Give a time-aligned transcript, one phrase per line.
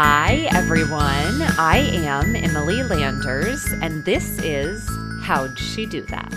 [0.00, 1.42] Hi, everyone.
[1.58, 4.88] I am Emily Landers, and this is
[5.22, 6.32] How'd She Do That?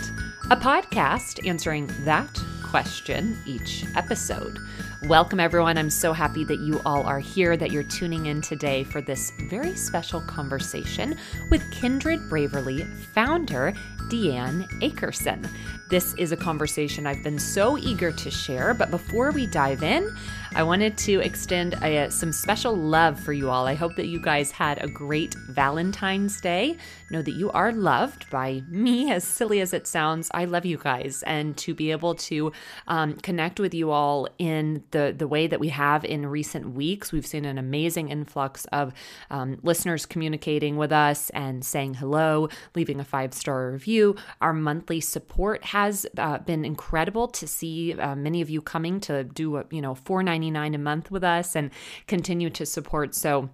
[0.49, 4.57] A podcast answering that question each episode.
[5.03, 5.77] Welcome, everyone.
[5.77, 9.31] I'm so happy that you all are here, that you're tuning in today for this
[9.47, 11.15] very special conversation
[11.51, 13.73] with Kindred Bravely founder
[14.09, 15.47] Deanne Akerson.
[15.89, 20.09] This is a conversation I've been so eager to share, but before we dive in,
[20.53, 23.67] I wanted to extend a, some special love for you all.
[23.67, 26.75] I hope that you guys had a great Valentine's Day.
[27.09, 30.29] Know that you are loved by me, as silly as it sounds.
[30.33, 32.51] I love you guys, and to be able to
[32.89, 37.13] um, connect with you all in the the way that we have in recent weeks,
[37.13, 38.93] we've seen an amazing influx of
[39.29, 44.17] um, listeners communicating with us and saying hello, leaving a five star review.
[44.41, 49.23] Our monthly support has uh, been incredible to see uh, many of you coming to
[49.23, 51.71] do a, you know four ninety nine a month with us and
[52.07, 53.13] continue to support.
[53.13, 53.49] So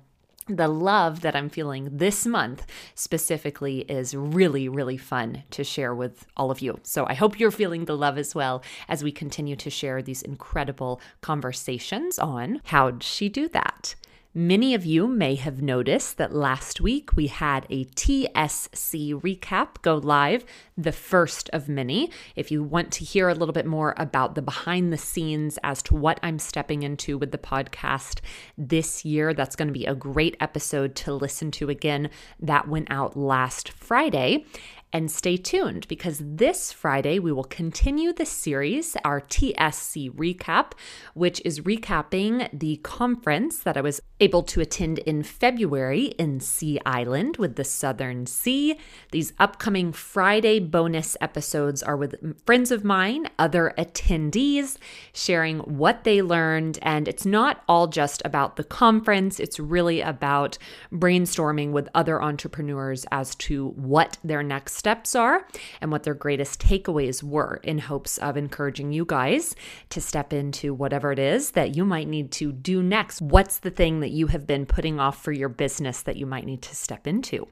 [0.50, 6.26] the love that I'm feeling this month specifically is really, really fun to share with
[6.38, 6.80] all of you.
[6.84, 10.22] So I hope you're feeling the love as well as we continue to share these
[10.22, 13.96] incredible conversations on how'd she do that?
[14.38, 19.96] Many of you may have noticed that last week we had a TSC recap go
[19.96, 20.46] live,
[20.78, 22.12] the first of many.
[22.36, 25.82] If you want to hear a little bit more about the behind the scenes as
[25.82, 28.20] to what I'm stepping into with the podcast
[28.56, 32.12] this year, that's going to be a great episode to listen to again.
[32.40, 34.46] That went out last Friday.
[34.94, 40.72] And stay tuned because this Friday we will continue the series, our TSC recap,
[41.14, 46.80] which is recapping the conference that I was able to attend in February in Sea
[46.86, 48.80] Island with the Southern C.
[49.12, 54.78] These upcoming Friday bonus episodes are with friends of mine, other attendees,
[55.14, 56.80] sharing what they learned.
[56.82, 60.58] And it's not all just about the conference, it's really about
[60.94, 65.48] brainstorming with other entrepreneurs as to what their next steps are
[65.82, 69.56] and what their greatest takeaways were in hopes of encouraging you guys
[69.90, 73.22] to step into whatever it is that you might need to do next.
[73.22, 76.46] What's the thing that you have been putting off for your business that you might
[76.46, 77.48] need to step into?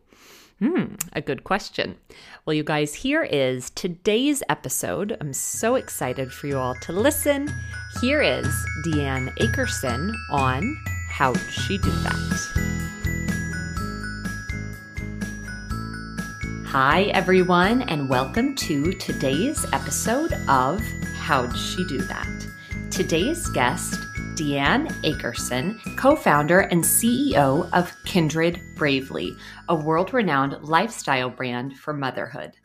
[0.60, 1.98] Hmm, a good question.
[2.46, 5.18] Well, you guys, here is today's episode.
[5.20, 7.50] I'm so excited for you all to listen.
[8.00, 8.48] Here is
[8.86, 10.78] Deanne Akerson on
[11.10, 12.85] How'd She Do That?
[16.70, 20.82] Hi, everyone, and welcome to today's episode of
[21.16, 22.48] How'd She Do That?
[22.90, 24.02] Today's guest,
[24.34, 29.38] Deanne Akerson, co founder and CEO of Kindred Bravely,
[29.70, 32.58] a world renowned lifestyle brand for motherhood.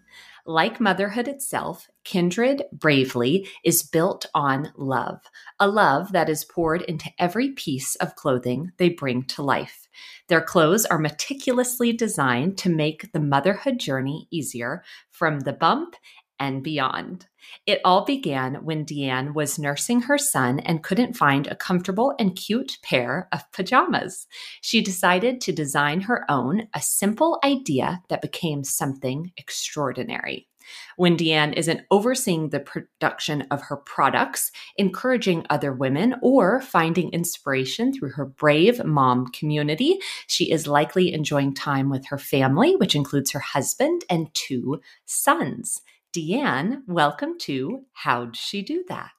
[0.50, 5.20] Like motherhood itself, Kindred Bravely is built on love,
[5.60, 9.86] a love that is poured into every piece of clothing they bring to life.
[10.26, 15.94] Their clothes are meticulously designed to make the motherhood journey easier from the bump
[16.40, 17.26] and beyond.
[17.66, 22.34] It all began when Deanne was nursing her son and couldn't find a comfortable and
[22.34, 24.26] cute pair of pajamas.
[24.60, 30.48] She decided to design her own, a simple idea that became something extraordinary
[30.96, 37.92] when Deanne isn't overseeing the production of her products, encouraging other women, or finding inspiration
[37.92, 39.98] through her brave mom community.
[40.26, 45.82] She is likely enjoying time with her family, which includes her husband and two sons.
[46.12, 49.12] Deanne, welcome to How'd She Do That?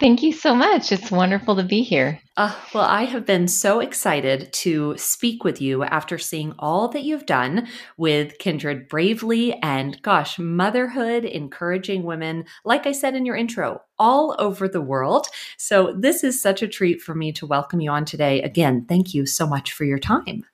[0.00, 0.92] Thank you so much.
[0.92, 2.22] It's wonderful to be here.
[2.38, 7.02] Uh, well, I have been so excited to speak with you after seeing all that
[7.02, 7.68] you've done
[7.98, 14.36] with Kindred Bravely and, gosh, motherhood, encouraging women, like I said in your intro, all
[14.38, 15.26] over the world.
[15.58, 18.40] So, this is such a treat for me to welcome you on today.
[18.40, 20.44] Again, thank you so much for your time.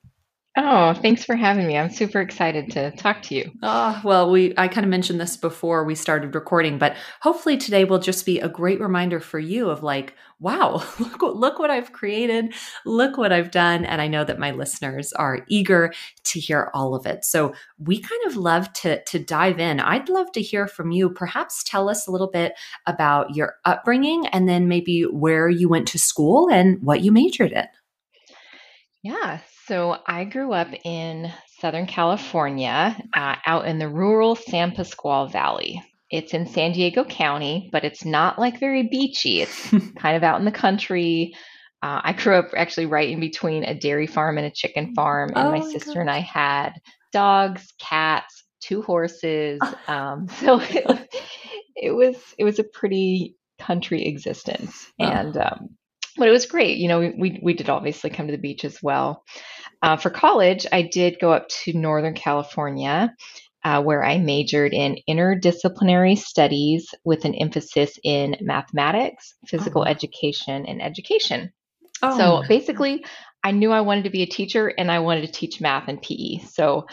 [0.56, 1.76] Oh, thanks for having me.
[1.76, 3.50] I'm super excited to talk to you.
[3.64, 7.84] Oh, well, we I kind of mentioned this before we started recording, but hopefully today
[7.84, 11.90] will just be a great reminder for you of like, wow, look look what I've
[11.92, 12.54] created,
[12.86, 15.92] look what I've done, and I know that my listeners are eager
[16.22, 17.24] to hear all of it.
[17.24, 19.80] So, we kind of love to to dive in.
[19.80, 21.10] I'd love to hear from you.
[21.10, 22.52] Perhaps tell us a little bit
[22.86, 27.50] about your upbringing and then maybe where you went to school and what you majored
[27.50, 27.66] in.
[29.02, 35.28] Yeah, so I grew up in Southern California, uh, out in the rural San Pasqual
[35.28, 35.82] Valley.
[36.10, 39.40] It's in San Diego County, but it's not like very beachy.
[39.40, 41.34] It's kind of out in the country.
[41.82, 45.30] Uh, I grew up actually right in between a dairy farm and a chicken farm,
[45.30, 46.74] and oh my, my sister and I had
[47.12, 49.60] dogs, cats, two horses.
[49.86, 51.08] Um, so it,
[51.76, 55.04] it, was it was a pretty country existence, oh.
[55.04, 55.76] and um,
[56.16, 56.78] but it was great.
[56.78, 59.24] You know, we, we, we did obviously come to the beach as well.
[59.84, 63.14] Uh, for college, I did go up to Northern California,
[63.64, 69.84] uh, where I majored in interdisciplinary studies with an emphasis in mathematics, physical Oh.
[69.84, 71.52] education, and education.
[72.02, 73.04] Oh, So basically,
[73.42, 76.00] I knew I wanted to be a teacher and I wanted to teach math and
[76.00, 76.38] PE.
[76.46, 76.86] So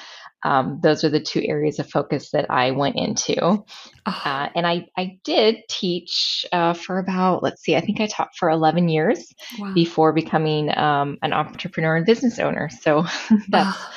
[0.43, 3.41] um, those are the two areas of focus that I went into.
[3.43, 3.65] oh,
[4.05, 8.35] Uh, and I, I did teach uh, for about, let's see, I think I taught
[8.35, 9.73] for 11 years wow.
[9.73, 12.69] before becoming um, an entrepreneur and business owner.
[12.69, 13.05] So
[13.49, 13.91] that's, Oh.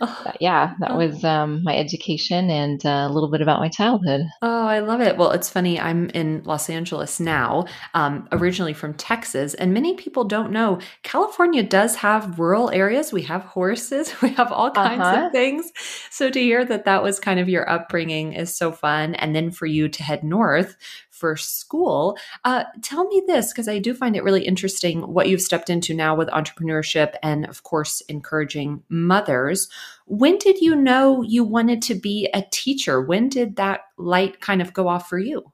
[0.00, 0.32] Oh.
[0.40, 4.22] yeah, that was um, my education and uh, a little bit about my childhood.
[4.42, 5.16] Oh, I love it.
[5.16, 5.78] Well, it's funny.
[5.80, 11.62] I'm in Los Angeles now, um, originally from Texas, and many people don't know California
[11.62, 13.12] does have rural areas.
[13.12, 15.26] We have horses, we have all kinds Uh-huh.
[15.26, 15.70] of things.
[16.10, 19.14] So to hear that that was kind of your upbringing is so fun.
[19.16, 20.76] And then for you to head north
[21.20, 25.42] for school, uh, tell me this because I do find it really interesting what you've
[25.42, 29.68] stepped into now with entrepreneurship and, of course, encouraging mothers.
[30.06, 33.00] When did you know you wanted to be a teacher?
[33.00, 35.52] When did that light kind of go off for you?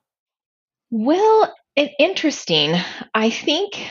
[0.91, 2.75] Well, it, interesting.
[3.13, 3.91] I think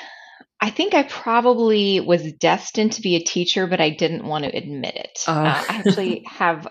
[0.62, 4.56] I think I probably was destined to be a teacher, but I didn't want to
[4.56, 5.20] admit it.
[5.28, 5.34] Oh.
[5.34, 6.68] Uh, I actually have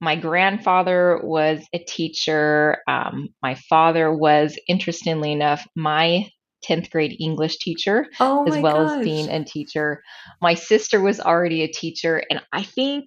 [0.00, 2.78] my grandfather was a teacher.
[2.88, 6.28] Um, my father was, interestingly enough, my
[6.68, 8.98] 10th grade English teacher, Oh as well gosh.
[8.98, 10.02] as being a teacher.
[10.40, 13.06] My sister was already a teacher, and I think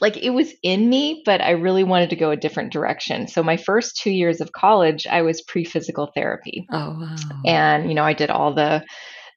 [0.00, 3.28] like it was in me, but I really wanted to go a different direction.
[3.28, 7.16] So my first two years of college, I was pre physical therapy Oh wow.
[7.46, 8.84] and you know i did all the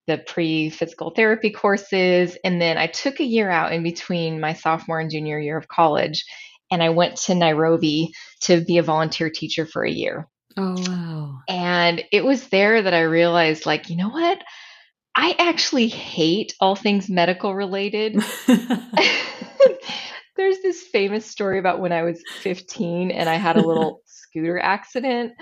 [0.07, 4.53] the pre physical therapy courses and then i took a year out in between my
[4.53, 6.23] sophomore and junior year of college
[6.71, 8.11] and i went to nairobi
[8.41, 10.27] to be a volunteer teacher for a year.
[10.55, 11.39] Oh wow.
[11.47, 14.41] and it was there that i realized like you know what?
[15.19, 18.21] I actually hate all things medical related.
[20.35, 24.59] There's this famous story about when i was 15 and i had a little scooter
[24.59, 25.33] accident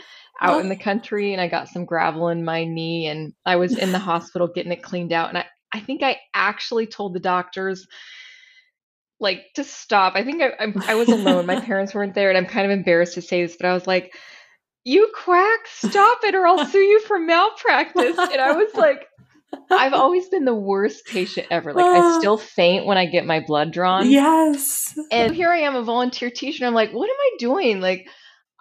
[0.42, 0.83] out in the oh.
[0.83, 4.48] country and I got some gravel in my knee and I was in the hospital
[4.48, 5.30] getting it cleaned out.
[5.30, 7.88] And I, I think I actually told the doctors
[9.19, 10.13] like to stop.
[10.15, 11.45] I think I, I, I was alone.
[11.45, 13.88] My parents weren't there and I'm kind of embarrassed to say this, but I was
[13.88, 14.13] like,
[14.83, 18.17] you quack, stop it or I'll sue you for malpractice.
[18.17, 19.06] And I was like,
[19.71, 21.73] I've always been the worst patient ever.
[21.73, 24.07] Like I still faint when I get my blood drawn.
[24.09, 24.97] yes.
[25.12, 26.65] And here I am, a volunteer teacher.
[26.65, 27.79] I'm like, what am I doing?
[27.81, 28.07] Like,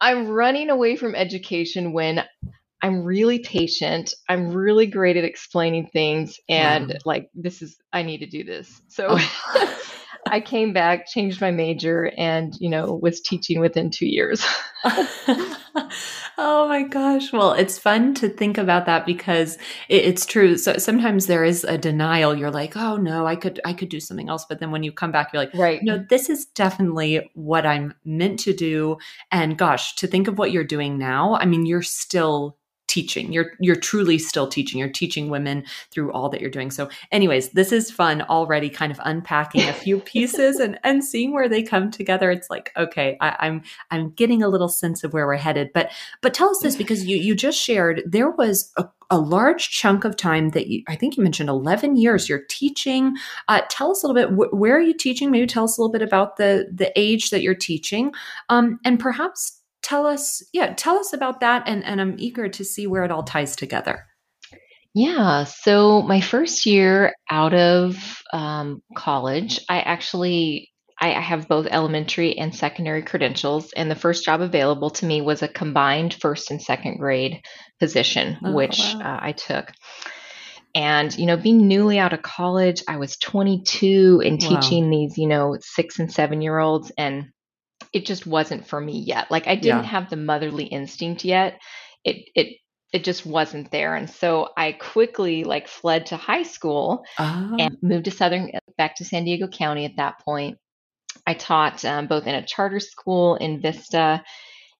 [0.01, 2.25] I'm running away from education when
[2.83, 4.13] I'm really patient.
[4.29, 6.39] I'm really great at explaining things.
[6.49, 6.95] And Wow.
[7.05, 8.83] like, this is, I need to do this.
[8.89, 9.79] So Oh.
[10.27, 14.45] I came back, changed my major, and, you know, was teaching within two years.
[16.37, 17.33] oh my gosh.
[17.33, 19.57] Well, it's fun to think about that because
[19.89, 20.57] it, it's true.
[20.57, 22.35] So sometimes there is a denial.
[22.35, 24.45] You're like, oh no, I could I could do something else.
[24.49, 25.81] But then when you come back, you're like, right.
[25.83, 28.99] no, this is definitely what I'm meant to do.
[29.31, 32.57] And gosh, to think of what you're doing now, I mean, you're still
[32.95, 33.33] teaching.
[33.33, 34.79] You're you're truly still teaching.
[34.79, 36.71] You're teaching women through all that you're doing.
[36.71, 38.71] So, anyways, this is fun already.
[38.71, 42.31] Kind of unpacking a few pieces and and seeing where they come together.
[42.31, 45.71] It's like okay, I, I'm I'm getting a little sense of where we're headed.
[45.75, 45.91] But
[46.23, 50.05] but tell us this because you you just shared there was a a large chunk
[50.05, 53.15] of time that you, I think you mentioned 11 years you're teaching.
[53.49, 55.31] Uh, tell us a little bit wh- where are you teaching?
[55.31, 58.13] Maybe tell us a little bit about the the age that you're teaching,
[58.49, 61.63] um, and perhaps tell us yeah tell us about that.
[61.69, 64.07] And and I'm eager to see where it all ties together.
[64.95, 65.45] Yeah.
[65.45, 67.97] So my first year out of
[68.33, 74.25] um, college, I actually I, I have both elementary and secondary credentials, and the first
[74.25, 77.41] job available to me was a combined first and second grade
[77.81, 79.01] position, Oh, which wow.
[79.01, 79.73] uh, I took.
[80.77, 84.49] And you know, being newly out of college, I was 22 and Wow.
[84.49, 87.27] teaching these you know six and seven year olds, and
[87.95, 89.31] it just wasn't for me yet.
[89.31, 89.91] Like I didn't Yeah.
[89.91, 91.59] have the motherly instinct yet.
[92.05, 92.57] It it
[92.93, 93.95] it just wasn't there.
[93.97, 98.97] And so I quickly like fled to high school Ah, and moved to Southern back
[98.97, 100.59] to San Diego County at that point.
[101.27, 104.23] I taught um, both in a charter school in Vista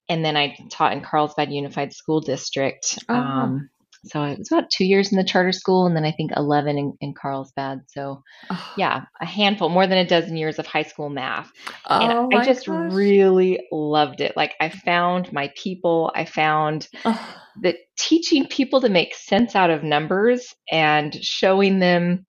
[0.07, 2.99] and then I taught in Carlsbad Unified School District.
[3.09, 3.15] Oh.
[3.15, 3.69] Um,
[4.05, 6.77] so it was about two years in the charter school and then I think 11
[6.77, 7.81] in, in Carlsbad.
[7.87, 11.51] So oh, yeah, a handful, more than a dozen years of high school math
[11.89, 12.93] and oh I just gosh.
[12.93, 14.35] really loved it.
[14.35, 19.69] Like I found my people, I found Oh, that teaching people to make sense out
[19.69, 22.25] of numbers and showing them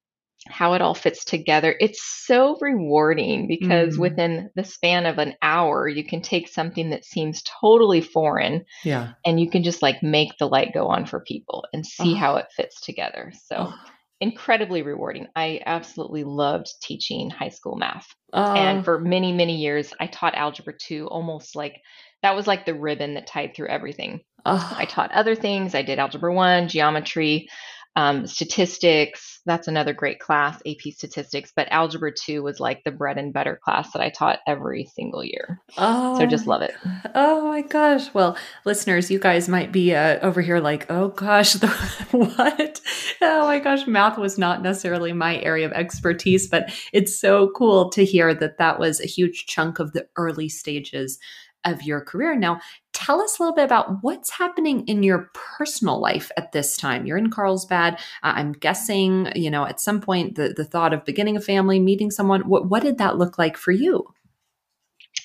[0.49, 1.75] how it all fits together.
[1.81, 4.01] It's so rewarding because Mm.
[4.01, 9.13] within the span of an hour, you can take something that seems totally foreign Yeah.
[9.25, 12.17] and you can just like make the light go on for people and see Oh.
[12.17, 13.33] how it fits together.
[13.45, 13.75] So Oh.
[14.21, 15.27] incredibly rewarding.
[15.37, 18.07] I absolutely loved teaching high school math.
[18.33, 18.55] Oh.
[18.55, 21.81] And for many, many years, I taught algebra 2 almost like
[22.23, 24.21] that was like the ribbon that tied through everything.
[24.49, 25.75] I taught other things.
[25.75, 27.49] I did algebra 1, geometry,
[27.97, 29.41] um, statistics.
[29.47, 31.51] That's another great class, AP statistics.
[31.57, 35.25] But algebra 2 was like the bread and butter class that I taught every single
[35.25, 35.61] year.
[35.79, 36.19] Oh.
[36.19, 36.75] So just love it.
[37.15, 38.13] Oh my gosh.
[38.13, 38.37] Well,
[38.67, 41.69] listeners, you guys might be uh, over here like, oh gosh, the,
[42.11, 42.81] what?
[43.23, 47.89] Oh my gosh, math was not necessarily my area of expertise, but it's so cool
[47.91, 51.19] to hear that that was a huge chunk of the early stages
[51.65, 52.37] of your career.
[52.37, 52.61] Now,
[52.97, 57.05] tell us a little bit about what's happening in your personal life at this time.
[57.05, 57.95] You're in Carlsbad.
[58.23, 61.79] Uh, I'm guessing, you know, at some point the, the thought of beginning a family,
[61.79, 64.07] meeting someone, what, what did that look like for you?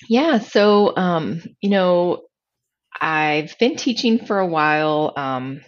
[0.06, 0.38] Yeah.
[0.38, 2.24] So, um, you know,
[3.00, 5.14] I've been teaching for a while.
[5.16, 5.62] Um,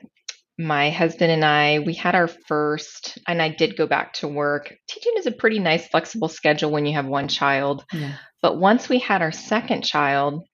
[0.58, 4.74] my husband and I, we had our first, and I did go back to work.
[4.88, 7.84] Teaching is a pretty nice, flexible schedule when you have one child.
[7.92, 8.16] Yeah.
[8.42, 10.44] But once we had our second child,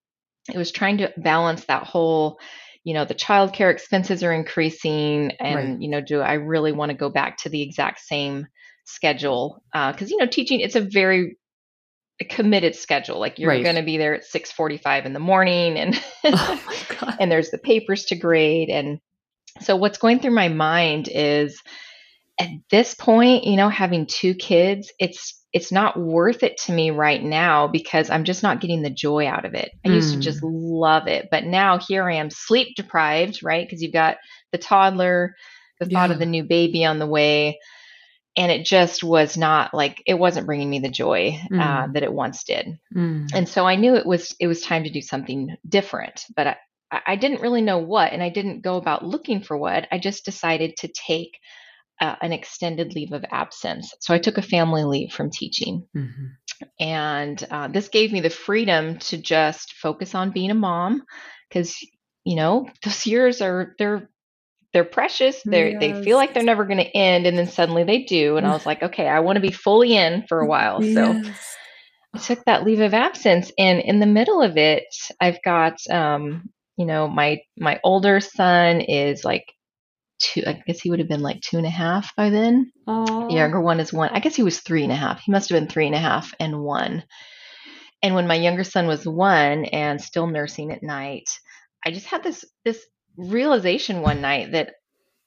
[0.48, 2.38] it was trying to balance that whole,
[2.84, 5.82] you know, the childcare expenses are increasing, and Right.
[5.82, 8.46] you know, do I really want to go back to the exact same
[8.84, 9.62] schedule?
[9.74, 11.36] Uh, because you know, teaching it's a very
[12.28, 13.18] committed schedule.
[13.18, 13.62] Like you're Right.
[13.62, 16.60] going to be there at six forty-five in the morning, and Oh
[17.20, 18.98] and there's the papers to grade, and
[19.60, 21.60] so what's going through my mind is
[22.40, 26.90] at this point, you know, having two kids, it's it's not worth it to me
[26.92, 29.72] right now because I'm just not getting the joy out of it.
[29.84, 30.22] I used to Mm.
[30.22, 33.66] just love it, but now here I am sleep deprived, right?
[33.66, 34.18] Because you've got
[34.52, 35.36] the toddler,
[35.80, 37.58] the thought of the new baby on the way,
[38.36, 41.94] and it just was not like it wasn't bringing me the joy uh, Mm.
[41.94, 42.78] that it once did.
[42.94, 43.26] Mm.
[43.34, 46.56] And so I knew it was it was time to do something different, but I
[47.06, 49.86] I didn't really know what, and I didn't go about looking for what.
[49.92, 51.38] I just decided to take
[52.00, 53.94] uh, an extended leave of absence.
[54.00, 56.30] So I took a family leave from teaching, Mhm.
[56.78, 61.02] and uh, this gave me the freedom to just focus on being a mom,
[61.48, 61.76] because
[62.24, 64.08] you know those years are they're
[64.72, 65.42] they're precious.
[65.42, 68.36] They they feel like they're never going to end, and then suddenly they do.
[68.36, 70.80] And I was like, okay, I want to be fully in for a while.
[70.94, 71.14] So.
[71.22, 71.56] Yes.
[72.12, 74.82] I took that leave of absence, and in the middle of it,
[75.20, 79.44] I've got, um, you know, my my older son is like
[80.20, 80.42] two.
[80.46, 82.70] I guess he would have been like two and a half by then.
[82.86, 83.04] Aw.
[83.04, 83.28] The oh.
[83.28, 84.10] younger one is one.
[84.12, 85.20] I guess he was three and a half.
[85.20, 87.04] He must have been three and a half and one.
[88.02, 91.28] And when my younger son was one and still nursing at night,
[91.84, 92.84] I just had this this
[93.16, 94.74] realization one night that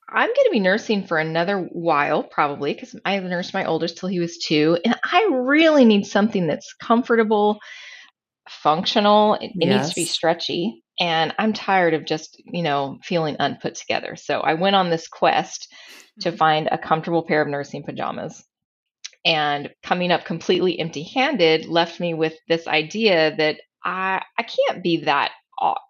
[0.10, 4.10] I'm going to be nursing for another while, probably, because I nursed my oldest till
[4.10, 4.78] he was two.
[4.86, 7.60] And I really need something that's comfortable,
[8.48, 9.36] functional.
[9.36, 10.83] It, it needs to be stretchy.
[11.00, 14.16] And I'm tired of just, you know, feeling unput together.
[14.16, 15.68] So I went on this quest
[16.22, 16.38] to Mhm.
[16.38, 18.44] find a comfortable pair of nursing pajamas.
[19.26, 24.84] And coming up completely empty handed left me with this idea that I, I can't
[24.84, 25.32] be that,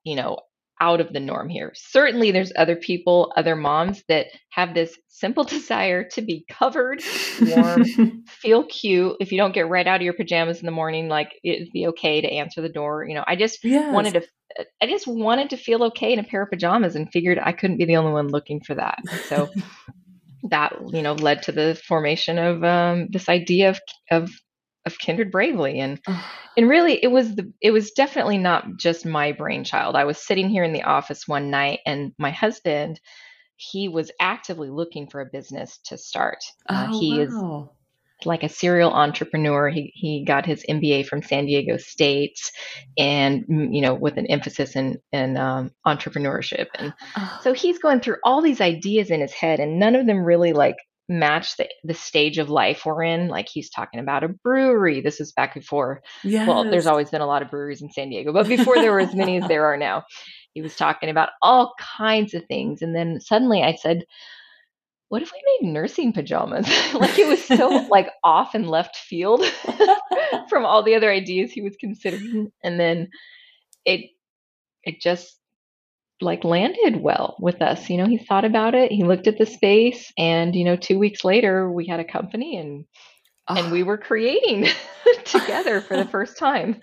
[0.03, 0.39] you know,
[0.81, 1.72] out of the norm here.
[1.75, 7.03] Certainly, there's other people, other moms that have this simple desire to be covered,
[7.39, 7.83] warm,
[8.27, 9.15] feel cute.
[9.19, 11.88] If you don't get right out of your pajamas in the morning, like it'd be
[11.88, 13.05] okay to answer the door.
[13.05, 13.86] You know, I just yes.
[13.91, 14.24] wanted to,
[14.81, 17.77] I just wanted to feel okay in a pair of pajamas and figured I couldn't
[17.77, 19.00] be the only one looking for that.
[19.27, 19.50] So
[20.50, 23.79] that, you know, led to the formation of um, this idea of,
[24.12, 24.31] of,
[24.86, 25.79] of Kindred Bravely.
[25.79, 26.00] And
[26.57, 30.50] and really it was the it was definitely not just my brainchild i was sitting
[30.50, 33.00] here in the office one night and my husband
[33.55, 37.69] he was actively looking for a business to start uh, oh, he is wow.
[38.25, 39.69] Like a serial entrepreneur.
[39.69, 42.39] He he got his mba from san diego state
[42.97, 46.67] and mm, you know with an emphasis in in um, entrepreneurship.
[46.75, 50.05] And Oh, so he's going through all these ideas in his head and none of
[50.05, 50.75] them really like
[51.09, 53.27] match the, the stage of life we're in.
[53.27, 55.01] Like he's talking about a brewery.
[55.01, 56.01] This is back before
[56.47, 59.01] well, there's always been a lot of breweries in San Diego, but before there were
[59.01, 60.03] as many as there are now,
[60.53, 62.81] he was talking about all kinds of things.
[62.81, 64.05] And then suddenly I said,
[65.13, 66.67] What if we made nursing pajamas?
[66.96, 69.46] like it was so like off and left field
[70.50, 72.51] from all the other ideas he was considering.
[72.63, 73.10] And then
[73.86, 74.10] it
[74.84, 75.38] it just
[76.20, 77.91] like landed well with us.
[77.91, 80.98] You know, he thought about it, he looked at the space, and you know, two
[80.98, 82.86] weeks later we had a company and
[83.47, 83.55] oh.
[83.55, 84.67] and we were creating
[85.25, 86.79] together for the first time.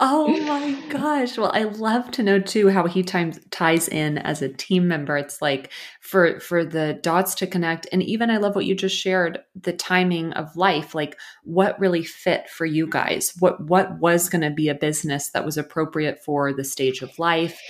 [0.00, 1.36] oh my gosh.
[1.36, 5.16] Well, I love to know too how he times ties in as a team member.
[5.16, 5.70] It's like
[6.00, 9.72] for for the dots to connect and even I love what you just shared, the
[9.72, 13.34] timing of life, like what really fit for you guys.
[13.38, 17.18] What what was going to be a business that was appropriate for the stage of
[17.18, 17.60] life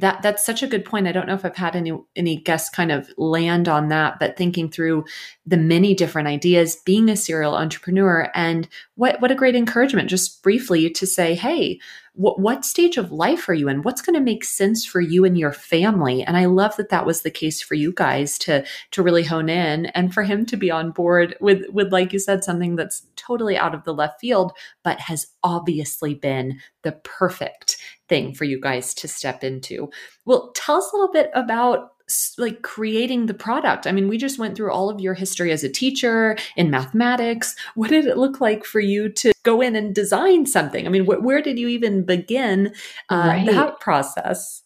[0.00, 1.06] that that's such a good point.
[1.06, 4.36] I don't know if I've had any any guests kind of land on that, but
[4.36, 5.04] thinking through
[5.46, 10.42] the many different ideas, being a serial entrepreneur, and what what a great encouragement, just
[10.42, 11.80] briefly to say, hey,
[12.18, 13.82] what, what stage of life are you in?
[13.82, 16.24] What's going to make sense for you and your family?
[16.24, 19.48] And I love that that was the case for you guys to to really hone
[19.48, 23.06] in, and for him to be on board with with like you said, something that's
[23.16, 24.52] totally out of the left field,
[24.82, 27.77] but has obviously been the perfect
[28.08, 29.90] thing for you guys to step into.
[30.24, 31.92] Well, tell us a little bit about
[32.38, 33.86] like creating the product.
[33.86, 37.54] I mean, we just went through all of your history as a teacher in mathematics.
[37.74, 40.86] What did it look like for you to go in and design something?
[40.86, 42.72] I mean, wh- where did you even begin
[43.10, 43.46] uh, right.
[43.46, 44.62] that process?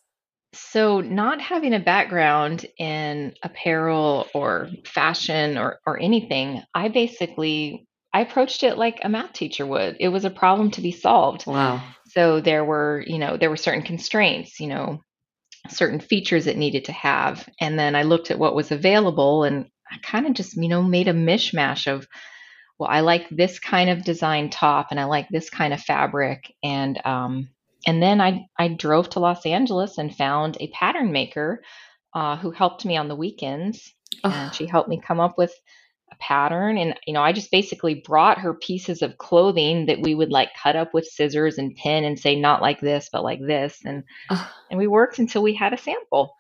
[0.54, 8.20] So, not having a background in apparel or fashion or, or anything, I basically I
[8.20, 9.96] approached it like a math teacher would.
[9.99, 11.46] It was a problem to be solved.
[11.46, 11.82] Wow.
[12.12, 15.00] So there were, you know, there were certain constraints, you know,
[15.69, 17.49] certain features it needed to have.
[17.61, 20.83] And then I looked at what was available and I kind of just, you know,
[20.83, 22.07] made a mishmash of,
[22.78, 26.52] well, I like this kind of design top and I like this kind of fabric.
[26.62, 27.49] And um,
[27.87, 31.62] and then I I drove to Los Angeles and found a pattern maker
[32.14, 33.92] uh, who helped me on the weekends.
[34.25, 34.31] Oh.
[34.31, 35.54] And she helped me come up with
[36.12, 36.78] a pattern.
[36.78, 40.50] And you know i just basically brought her pieces of clothing that we would like
[40.61, 43.81] cut up with scissors and pin and say not like this but like this.
[43.85, 44.50] And oh.
[44.71, 46.37] and we worked until we had a sample.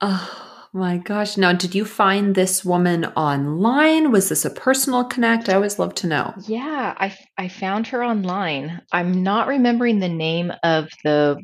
[0.00, 1.36] Oh my gosh.
[1.36, 4.12] Now did you find this woman online?
[4.12, 5.48] Was this a personal connect?
[5.48, 6.34] I always love to know.
[6.46, 8.80] Yeah i i found her online.
[8.92, 11.40] I'm not remembering the name of the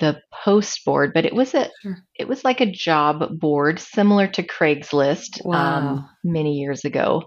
[0.00, 1.98] the post board, but it was a sure.
[2.18, 5.88] it was like a job board similar to Craigslist um, wow.
[5.88, 7.24] um, many years ago.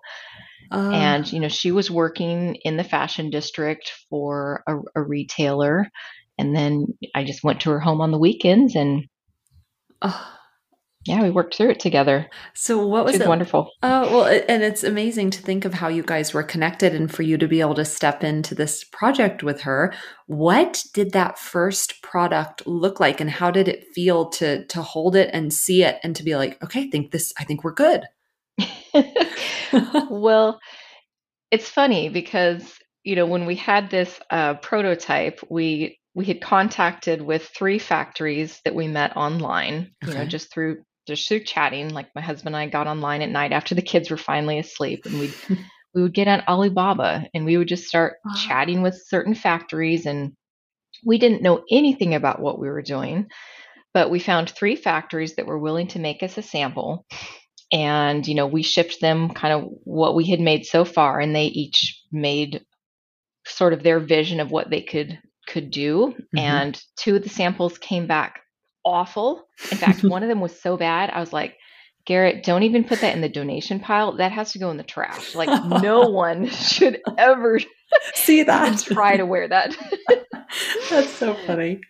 [0.69, 5.89] Uh, and you know, she was working in the fashion district for a, a, retailer,
[6.37, 9.05] and then I just went to her home on the weekends and.
[10.01, 10.23] Uh,
[11.07, 12.29] yeah, we worked through it together.
[12.53, 13.27] So what was, it?
[13.27, 13.71] Wonderful.
[13.81, 17.23] Oh well, and it's amazing to think of how you guys were connected, and for
[17.23, 19.93] you to be able to step into this project with her.
[20.25, 25.15] What did that first product look like, and how did it feel to to hold
[25.15, 27.73] it and see it, and to be like, okay, I think this, I think we're
[27.73, 28.03] good.
[30.09, 30.59] well,
[31.51, 37.21] it's funny because you know when we had this uh, prototype, we we had contacted
[37.21, 41.89] with three factories that we met online, you know, just through just through chatting.
[41.89, 45.05] Like my husband and I got online at night after the kids were finally asleep,
[45.05, 45.33] and we
[45.93, 48.33] we would get on Alibaba and we would just start wow.
[48.47, 50.33] chatting with certain factories, and
[51.05, 53.27] we didn't know anything about what we were doing,
[53.93, 57.05] but we found three factories that were willing to make us a sample.
[57.71, 61.35] And you know, we shipped them kind of what we had made so far, and
[61.35, 62.63] they each made
[63.45, 66.13] sort of their vision of what they could could do.
[66.17, 66.37] Mm-hmm.
[66.37, 68.41] And two of the samples came back
[68.87, 69.47] awful.
[69.71, 71.57] In fact, one of them was so bad, I was like,
[72.05, 74.15] Garrett, don't even put that in the donation pile.
[74.15, 75.35] That has to go in the trash.
[75.35, 75.49] Like
[75.81, 77.59] no one should ever
[78.13, 78.79] see that.
[78.79, 79.75] try to wear that.
[80.89, 81.81] That's so funny.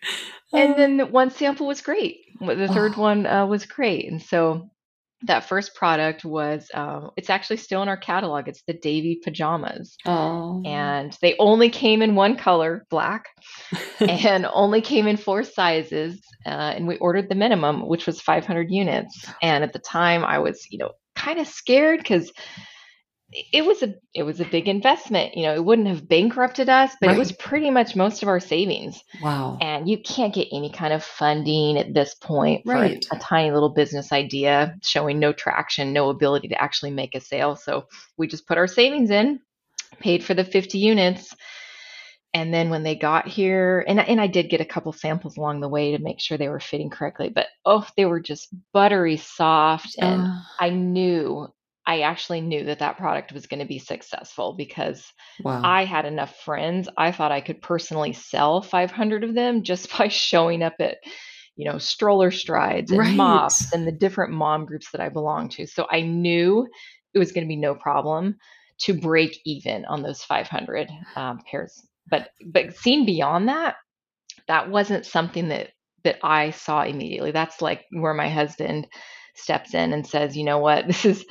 [0.52, 2.16] And then one sample was great.
[2.40, 3.00] The third oh.
[3.00, 4.10] one uh, was great.
[4.10, 4.68] And so
[5.22, 8.48] that first product was uh, it's actually still in our catalog.
[8.48, 9.96] It's the davy pajamas.
[10.06, 10.62] Oh.
[10.64, 13.26] and they only came in one color black
[14.00, 18.70] and only came in four sizes uh, and we ordered the minimum which was 500
[18.70, 19.26] units.
[19.42, 22.32] And at the time i was you know kind of scared because
[23.30, 26.94] it was a it was a big investment you know it wouldn't have bankrupted us
[27.00, 27.16] but right.
[27.16, 30.94] it was pretty much most of our savings wow and you can't get any kind
[30.94, 33.04] of funding at this point right.
[33.04, 37.14] for a, a tiny little business idea showing no traction no ability to actually make
[37.14, 37.86] a sale so
[38.16, 39.38] we just put our savings in
[40.00, 41.34] paid for the 50 units
[42.32, 45.60] and then when they got here and, and i did get a couple samples along
[45.60, 49.18] the way to make sure they were fitting correctly but oh they were just buttery
[49.18, 50.34] soft and uh.
[50.60, 51.46] i knew
[51.88, 55.10] I actually knew that that product was going to be successful because
[55.42, 55.62] wow.
[55.64, 56.86] I had enough friends.
[56.98, 60.98] I thought I could personally sell 500 of them just by showing up at,
[61.56, 63.16] you know, stroller strides and right.
[63.16, 65.66] mops and the different mom groups that I belong to.
[65.66, 66.68] So I knew
[67.14, 68.36] it was going to be no problem
[68.80, 71.82] to break even on those 500 um, pairs.
[72.10, 73.76] But but seen beyond that,
[74.46, 75.70] that wasn't something that
[76.04, 77.32] that I saw immediately.
[77.32, 78.86] That's like where my husband
[79.38, 81.24] steps in and says, you know what, this is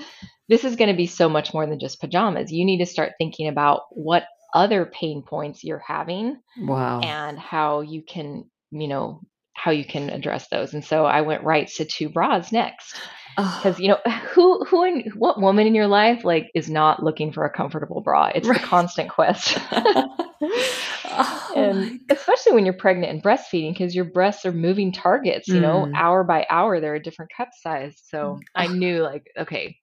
[0.50, 2.52] this is going to be so much more than just pajamas.
[2.52, 7.02] You need to start thinking about what other pain points you're having Wow.
[7.02, 9.22] and how you can, you know,
[9.54, 10.74] how you can address those.
[10.74, 12.96] And so I went right to two bras next
[13.40, 13.98] Oh, because you know
[14.34, 18.02] who who in what woman in your life like is not looking for a comfortable
[18.02, 18.32] bra?
[18.34, 18.60] It's Right.
[18.60, 19.58] the constant quest.
[21.54, 25.60] oh and especially when you're pregnant and breastfeeding because your breasts are moving targets you
[25.60, 25.92] know Mm.
[25.96, 29.78] hour by hour they're a different cup size so i knew like okay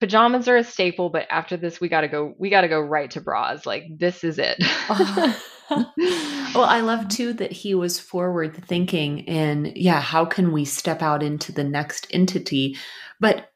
[0.00, 2.80] pajamas are a staple but after this we got to go we got to go
[2.80, 5.40] right to bras like this is it Oh.
[5.70, 11.02] well, I love too that he was forward thinking in, yeah, how can we step
[11.02, 12.76] out into the next entity?
[13.18, 13.50] But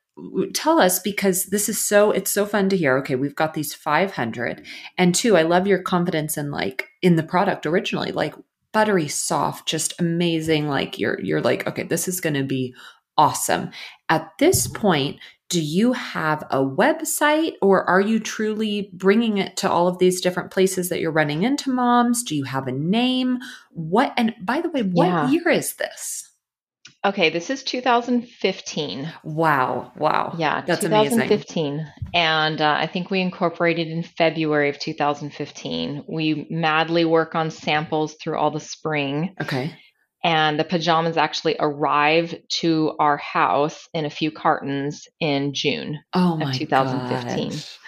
[0.54, 2.96] tell us because this is so it's so fun to hear.
[2.98, 4.64] Okay, we've got these 500
[4.96, 8.34] and two, I love your confidence in like in the product originally, like
[8.72, 12.74] buttery soft, just amazing like you're you're like, okay, this is going to be
[13.16, 13.70] awesome.
[14.08, 19.70] At this point, do you have a website or are you truly bringing it to
[19.70, 22.22] all of these different places that you're running into moms?
[22.22, 23.38] Do you have a name?
[23.70, 25.30] What, and by the way, what Yeah.
[25.30, 26.27] year is this?
[27.08, 29.92] Okay this is 2015 Wow.
[29.96, 30.34] Wow.
[30.38, 31.18] yeah That's amazing.
[31.18, 37.50] 2015 and uh, i think we incorporated in february of 2015 we madly work on
[37.50, 39.74] samples through all the spring Okay.
[40.24, 45.98] and the pajamas actually arrive to our house in a few cartons in June.
[46.12, 47.50] Oh Of my 2015.
[47.50, 47.78] gosh.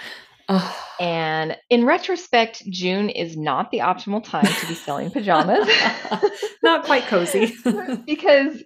[0.52, 0.76] Oh.
[0.98, 5.68] And in retrospect, June is not the optimal time to be selling pajamas
[6.62, 7.54] Not quite cozy.
[8.06, 8.60] because,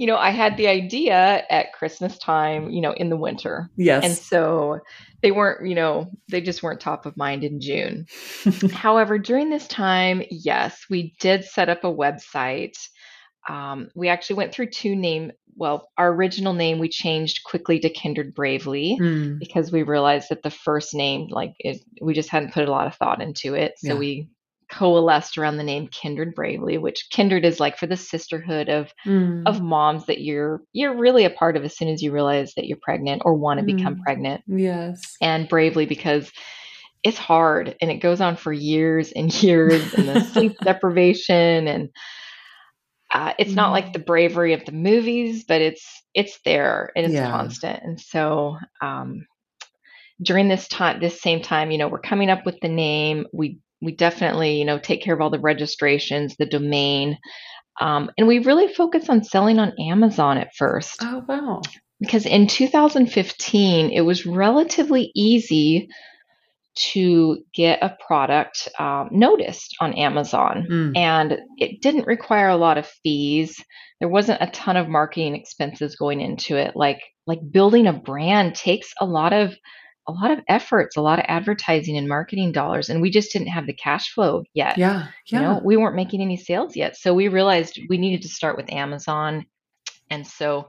[0.00, 3.68] you know, I had the idea at Christmas time, you know, in the winter.
[3.76, 4.02] yes.
[4.02, 4.80] And so
[5.20, 8.06] they weren't, you know, they just weren't top of mind in June.
[8.72, 12.78] However, during this time, yes, we did set up a website.
[13.46, 15.32] Um, we actually went through two name.
[15.54, 20.42] Well, our original name we changed quickly to Kindred Bravely Mm, because we realized that
[20.42, 23.74] the first name, like, it, we just hadn't put a lot of thought into it.
[23.76, 23.98] So Yeah.
[23.98, 24.28] we
[24.70, 29.42] coalesced around the name Kindred Bravely, which Kindred is like for the sisterhood of mm,
[29.46, 32.66] of moms that you're you're really a part of as soon as you realize that
[32.66, 34.00] you're pregnant or want to become Mm.
[34.02, 35.02] pregnant yes.
[35.20, 36.30] and bravely because
[37.02, 41.88] it's hard and it goes on for years and years and the sleep deprivation and
[43.12, 47.14] uh, it's not like the bravery of the movies but it's it's there and it's
[47.14, 47.30] Yeah.
[47.30, 49.26] constant and so um,
[50.22, 53.58] during this time this same time you know we're coming up with the name we
[53.80, 57.18] we definitely you know take care of all the registrations the domain
[57.80, 61.60] um, and we really focus on selling on amazon at first Oh, wow.
[62.00, 65.88] because in 2015 it was relatively easy
[66.92, 70.66] to get a product um, noticed on Amazon.
[70.70, 73.56] Mm, And it didn't require a lot of fees.
[73.98, 76.76] There wasn't a ton of marketing expenses going into it.
[76.76, 79.52] Like like building a brand takes a lot of
[80.10, 83.48] a lot of efforts, a lot of advertising and marketing dollars, and we just didn't
[83.48, 84.76] have the cash flow yet.
[84.78, 85.06] yeah.
[85.26, 86.96] You know, we weren't making any sales yet.
[86.96, 89.46] So we realized we needed to start with Amazon.
[90.10, 90.68] And so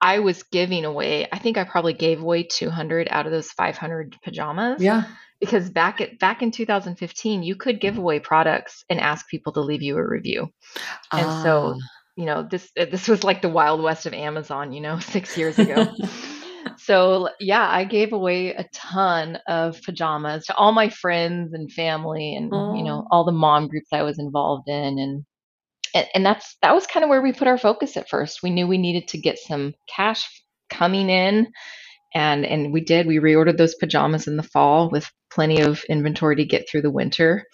[0.00, 4.16] I was giving away, I think I probably gave away 200 out of those 500
[4.22, 5.04] pajamas yeah.
[5.40, 9.60] because back at back in 2015 you could give away products and ask people to
[9.60, 10.52] leave you a review.
[11.12, 11.78] And so, Ah.
[12.16, 15.58] you know, this this was like the wild west of Amazon, you know, 6 years
[15.58, 15.86] ago.
[16.76, 22.34] so, yeah, I gave away a ton of pajamas to all my friends and family
[22.34, 23.08] and you know, oh.
[23.10, 25.24] all the mom groups I was involved in and
[25.94, 28.42] and, and that's that was kind of where we put our focus at first.
[28.42, 30.26] We knew we needed to get some cash
[30.70, 31.48] coming in
[32.14, 33.06] and and we did.
[33.06, 36.90] We reordered those pajamas in the fall with plenty of inventory to get through the
[36.90, 37.44] winter.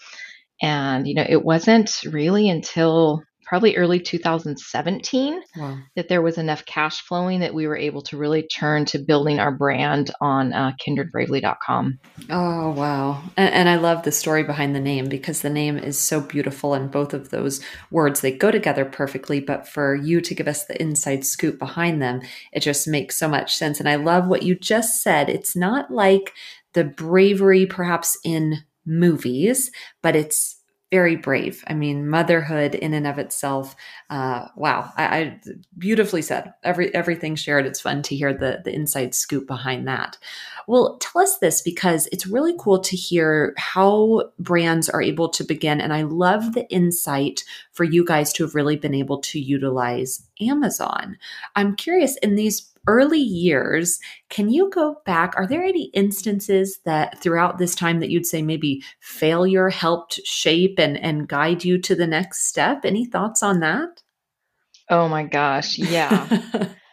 [0.62, 5.78] And you know, it wasn't really until probably early 2017 wow.
[5.96, 9.38] that there was enough cash flowing that we were able to really turn to building
[9.38, 11.98] our brand on uh, kindredbravely.com.
[12.30, 13.22] Oh, wow.
[13.36, 16.74] And, and I love the story behind the name because the name is so beautiful
[16.74, 19.40] and both of those words, they go together perfectly.
[19.40, 23.28] But for you to give us the inside scoop behind them, it just makes so
[23.28, 23.80] much sense.
[23.80, 25.28] And I love what you just said.
[25.28, 26.32] It's not like
[26.74, 29.70] the bravery perhaps in movies,
[30.02, 30.53] but it's
[30.94, 31.64] very brave.
[31.66, 33.74] I mean, motherhood in and of itself.
[34.10, 35.40] Uh, wow, I, I
[35.76, 36.54] beautifully said.
[36.62, 37.66] Every everything shared.
[37.66, 40.16] It's fun to hear the the inside scoop behind that.
[40.68, 45.42] Well, tell us this because it's really cool to hear how brands are able to
[45.42, 45.80] begin.
[45.80, 50.24] And I love the insight for you guys to have really been able to utilize
[50.40, 51.18] Amazon.
[51.56, 55.34] I'm curious in these early years, can you go back?
[55.36, 60.78] Are there any instances that throughout this time that you'd say maybe failure helped shape
[60.78, 62.84] and, and guide you to the next step?
[62.84, 64.02] Any thoughts on that?
[64.90, 66.68] Oh my gosh, yeah.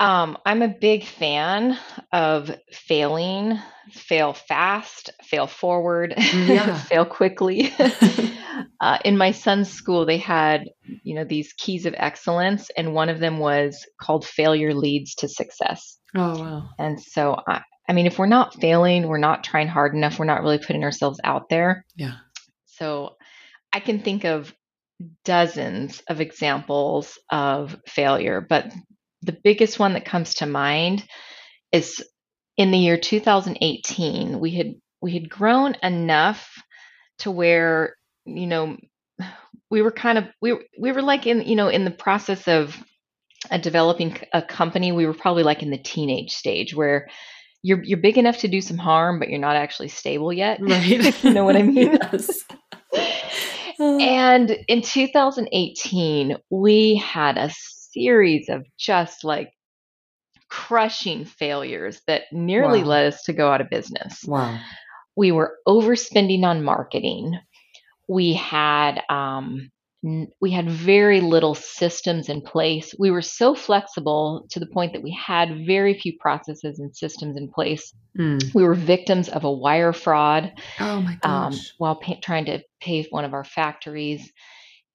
[0.00, 1.76] Um, I'm a big fan
[2.12, 3.58] of failing,
[3.90, 6.78] fail fast, fail forward, Yeah.
[6.84, 7.72] fail quickly.
[8.80, 10.64] uh, in my son's school, they had,
[11.02, 15.28] you know, these keys of excellence, and one of them was called failure leads to
[15.28, 15.98] success.
[16.14, 16.68] oh, wow.
[16.78, 20.26] And so, I, I mean, if we're not failing, we're not trying hard enough, we're
[20.26, 21.84] not really putting ourselves out there.
[21.96, 22.14] Yeah.
[22.66, 23.16] So
[23.72, 24.54] I can think of
[25.24, 28.72] dozens of examples of failure, but
[29.28, 31.06] the biggest one that comes to mind
[31.70, 32.02] is
[32.56, 36.50] in the year 2018 we had we had grown enough
[37.18, 38.78] to where you know
[39.70, 42.48] we were kind of we were, we were like in you know in the process
[42.48, 42.82] of
[43.50, 47.06] a developing a company we were probably like in the teenage stage where
[47.62, 51.22] you're you're big enough to do some harm but you're not actually stable yet Right.
[51.22, 52.44] you know what i mean yes.
[53.78, 57.50] and in 2018 we had a
[57.98, 59.50] series of just like
[60.48, 62.88] crushing failures that nearly Wow.
[62.88, 64.24] led us to go out of business.
[64.26, 64.58] wow.
[65.16, 67.38] We were overspending on marketing.
[68.08, 69.70] We had um,
[70.40, 72.94] we had very little systems in place.
[72.98, 77.36] We were so flexible to the point that we had very few processes and systems
[77.36, 77.92] in place.
[78.16, 78.54] Mm.
[78.54, 81.74] We were victims of a wire fraud Oh my um, gosh.
[81.78, 84.30] while pay- trying to pay one of our factories.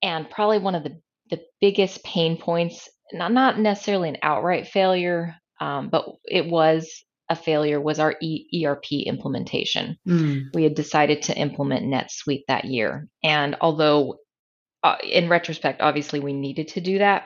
[0.01, 5.35] And probably one of the, the biggest pain points, not, not necessarily an outright failure,
[5.61, 9.97] um, but it was a failure, was our e- ERP implementation.
[10.07, 10.53] Mm.
[10.53, 13.07] We had decided to implement NetSuite that year.
[13.23, 14.17] And although,
[14.83, 17.23] uh, in retrospect, obviously we needed to do that,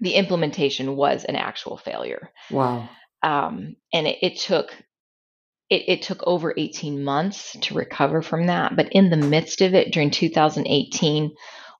[0.00, 2.88] the implementation was an actual failure Wow.
[3.22, 4.70] um, and it, it took
[5.70, 9.74] it, it took over 18 months to recover from that but in the midst of
[9.74, 11.34] it during 2018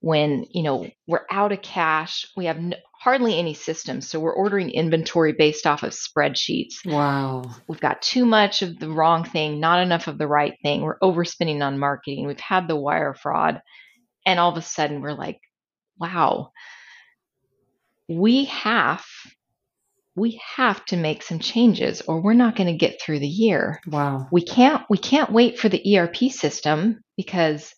[0.06, 4.32] when you know we're out of cash we have n- hardly any systems so we're
[4.32, 7.42] ordering inventory based off of spreadsheets Wow.
[7.66, 11.00] we've got too much of the wrong thing not enough of the right thing we're
[11.00, 13.60] overspending on marketing we've had the wire fraud
[14.24, 15.40] and all of a sudden we're like
[15.98, 16.50] wow
[18.08, 19.04] we have
[20.14, 23.80] we have to make some changes or we're not going to get through the year
[23.88, 24.28] Wow.
[24.30, 27.74] we can't we can't wait for the ERP system because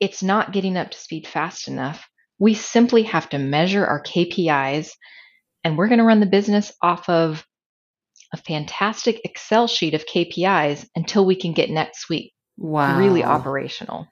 [0.00, 2.08] it's not getting up to speed fast enough
[2.40, 4.90] we simply have to measure our KPIs
[5.62, 7.46] and we're going to run the business off of
[8.32, 12.98] a fantastic Excel sheet of KPIs until we can get NetSuite Wow.
[12.98, 14.06] really operational.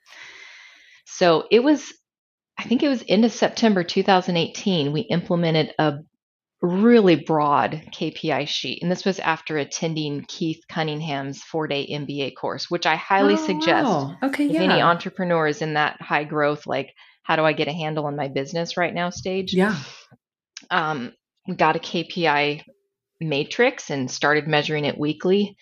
[1.07, 1.92] So it was,
[2.59, 5.98] I think it was end of September 2018, we implemented a
[6.61, 8.83] really broad KPI sheet.
[8.83, 13.47] And this was after attending Keith Cunningham's four day MBA course, which I highly Oh,
[13.47, 14.16] suggest wow.
[14.25, 14.47] Okay.
[14.47, 14.62] Yeah.
[14.62, 16.92] any entrepreneurs in that high growth, like,
[17.23, 19.55] how do I get a handle on my business right now stage?
[19.55, 19.77] yeah.
[20.71, 21.12] um,
[21.47, 22.62] we got a KPI
[23.21, 25.57] matrix and started measuring it weekly.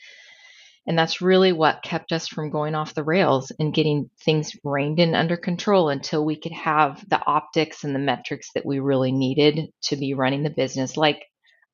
[0.87, 5.01] And that's really what kept us from going off the rails and getting things reined
[5.01, 9.11] in under control until we could have the optics and the metrics that we really
[9.13, 11.25] needed to be running the business like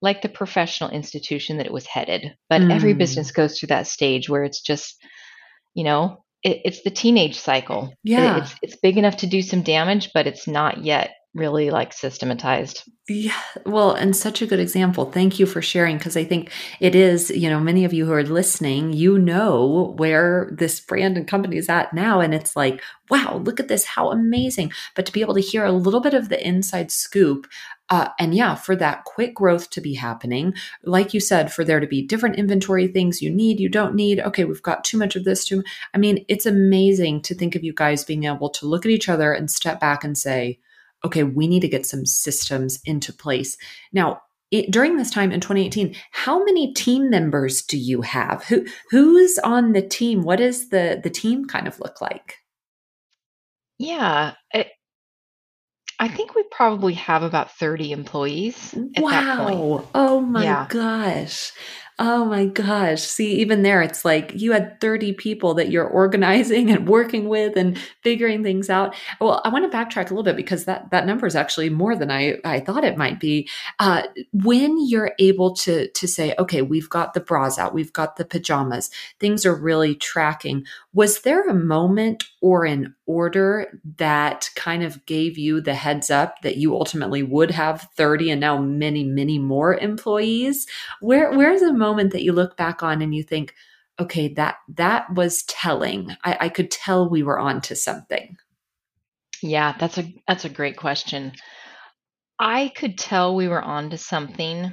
[0.00, 2.34] like the professional institution that it was headed.
[2.48, 2.98] But every Mm.
[2.98, 4.96] business goes through that stage where it's just,
[5.74, 7.90] you know, it, it's the teenage cycle.
[8.04, 8.38] It- Yeah.
[8.38, 12.84] it's it's big enough to do some damage, but it's not yet really like systematized.
[13.08, 15.10] Yeah, well, and such a good example.
[15.10, 18.12] Thank you for sharing because I think it is, you know, many of you who
[18.12, 22.20] are listening, you know where this brand and company is at now.
[22.20, 24.72] And it's like, wow, look at this, how amazing.
[24.94, 27.46] But to be able to hear a little bit of the inside scoop,
[27.88, 31.80] uh, and yeah, for that quick growth to be happening, like you said, for there
[31.80, 34.20] to be different inventory things you need, you don't need.
[34.20, 35.64] Okay, we've got too much of this, too.
[35.92, 39.08] I mean, it's amazing to think of you guys being able to look at each
[39.08, 40.58] other and step back and say,
[41.04, 43.56] okay, we need to get some systems into place.
[43.92, 48.44] Now, it, during this time in 2018, how many team members do you have?
[48.44, 50.22] Who who's on the team?
[50.22, 52.36] What does the the team kind of look like?
[53.78, 54.68] Yeah, it,
[55.98, 59.58] I think we probably have about 30 employees at that point.
[59.58, 59.88] Wow.
[59.94, 60.66] Oh my Yeah.
[60.68, 61.52] gosh.
[62.04, 63.00] Oh my gosh.
[63.02, 67.56] See, even there, it's like you had 30 people that you're organizing and working with
[67.56, 68.96] and figuring things out.
[69.20, 71.94] Well, I want to backtrack a little bit because that, that number is actually more
[71.94, 73.48] than I, I thought it might be.
[73.78, 78.16] Uh, when you're able to, to say, okay, we've got the bras out, we've got
[78.16, 80.64] the pajamas, things are really tracking.
[80.94, 86.42] Was there a moment or an order that kind of gave you the heads up
[86.42, 90.66] that you ultimately would have 30 and now many, many more employees?
[91.00, 93.54] Where where's a moment that you look back on and you think,
[94.00, 96.10] okay, that that was telling.
[96.24, 98.36] I, I could tell we were on to something.
[99.42, 101.32] Yeah, that's a that's a great question.
[102.38, 104.72] I could tell we were onto something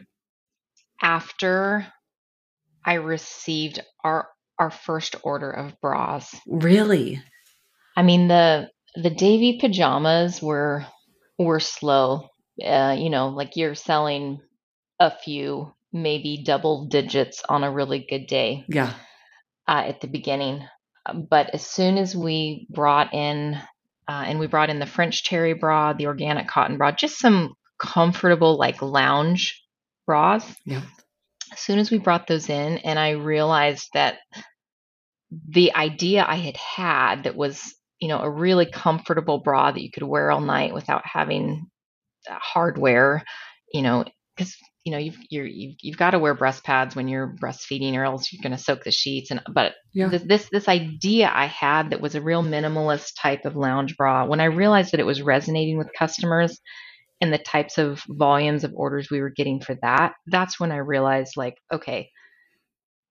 [1.02, 1.88] after
[2.86, 6.36] I received our our first order of bras.
[6.48, 7.22] Really?
[7.96, 10.86] I mean the the Davy pajamas were
[11.38, 12.30] were slow.
[12.64, 14.42] Uh, you know, like you're selling
[15.00, 18.94] a few, maybe double digits on a really good day Yeah.
[19.68, 20.68] uh, at the beginning.
[21.06, 23.56] Um, But as soon as we brought in,
[24.08, 27.54] uh, and we brought in the French terry bra, the organic cotton bra, just some
[27.80, 29.64] comfortable like lounge
[30.06, 30.46] bras.
[30.66, 30.82] Yeah.
[31.52, 34.20] As soon as we brought those in, and I realized that
[35.48, 39.92] the idea I had had that was, you know, a really comfortable bra that you
[39.92, 41.68] could wear all night without having
[42.30, 43.24] uh, hardware,
[43.74, 47.08] you know, because you know you've you're, you've you've got to wear breast pads when
[47.08, 49.32] you're breastfeeding, or else you're going to soak the sheets.
[49.32, 50.08] And but Yeah.
[50.08, 54.26] this, this this idea I had that was a real minimalist type of lounge bra.
[54.26, 56.60] When I realized that it was resonating with customers
[57.22, 60.78] and the types of volumes of orders we were getting for that, that's when I
[60.78, 62.10] realized like, okay,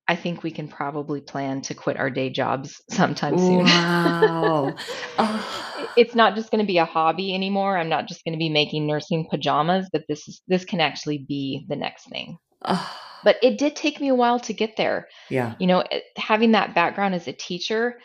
[0.08, 3.64] I think we can probably plan to quit our day jobs sometime soon.
[3.64, 4.74] Wow.
[5.20, 5.92] Oh.
[5.96, 7.76] it's not just going to be a hobby anymore.
[7.76, 11.18] I'm not just going to be making nursing pajamas, but this is this can actually
[11.18, 12.38] be the next thing.
[12.62, 12.96] Oh.
[13.24, 15.08] But it did take me a while to get there.
[15.28, 15.54] Yeah.
[15.58, 17.98] You know, eh, having that background as a teacher,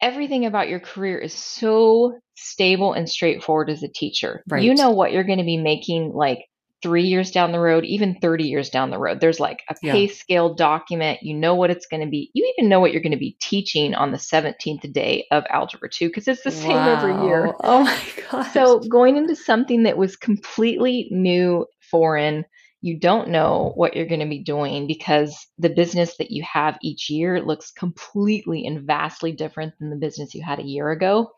[0.00, 4.42] everything about your career is so stable and straightforward as a teacher.
[4.46, 4.62] Right.
[4.62, 6.44] You know what you're going to be making like
[6.82, 9.20] 3 years down the road, even 30 years down the road.
[9.20, 10.06] There's like a Yeah.
[10.06, 11.22] scale document.
[11.22, 12.30] You know what it's going to be.
[12.34, 15.88] You even know what you're going to be teaching on the 17th day of algebra
[15.88, 17.54] 2 because it's the same every year.
[17.62, 18.52] Oh my God.
[18.52, 22.44] So going into something that was completely new, foreign,
[22.82, 26.78] you don't know what you're going to be doing because the business that you have
[26.82, 31.30] each year looks completely and vastly different than the business you had a year ago.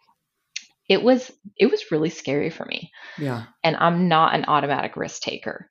[0.89, 3.45] It was it was really scary for me, yeah.
[3.63, 5.69] and I'm not an automatic risk taker.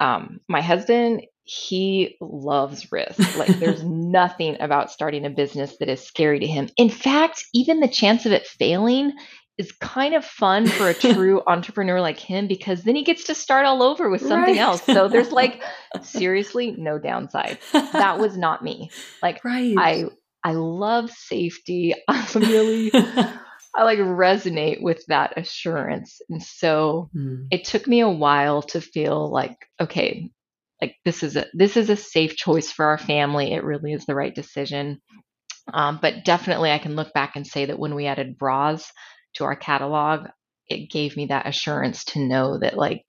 [0.00, 3.36] Um, my husband, he loves risk.
[3.36, 6.68] Like there's nothing about starting a business that is scary to him.
[6.76, 9.12] In fact, even the chance of it failing
[9.58, 13.34] is kind of fun for a true entrepreneur like him because then he gets to
[13.34, 14.58] start all over with something Right.
[14.58, 14.82] else.
[14.84, 15.62] So there's like
[16.02, 17.58] seriously no downside.
[17.72, 18.90] That was not me.
[19.22, 19.74] Like right.
[19.78, 20.04] I
[20.42, 21.94] I love safety.
[22.08, 22.90] I'm really
[23.74, 26.20] I like resonate with that assurance.
[26.28, 27.44] And so Hmm.
[27.50, 30.30] it took me a while to feel like okay
[30.80, 34.04] like this is a this is a safe choice for our family it really is
[34.06, 35.00] the right decision
[35.72, 38.90] um, but definitely i can look back and say that when we added bras
[39.34, 40.28] to our catalog
[40.68, 43.02] it gave me that assurance to know that like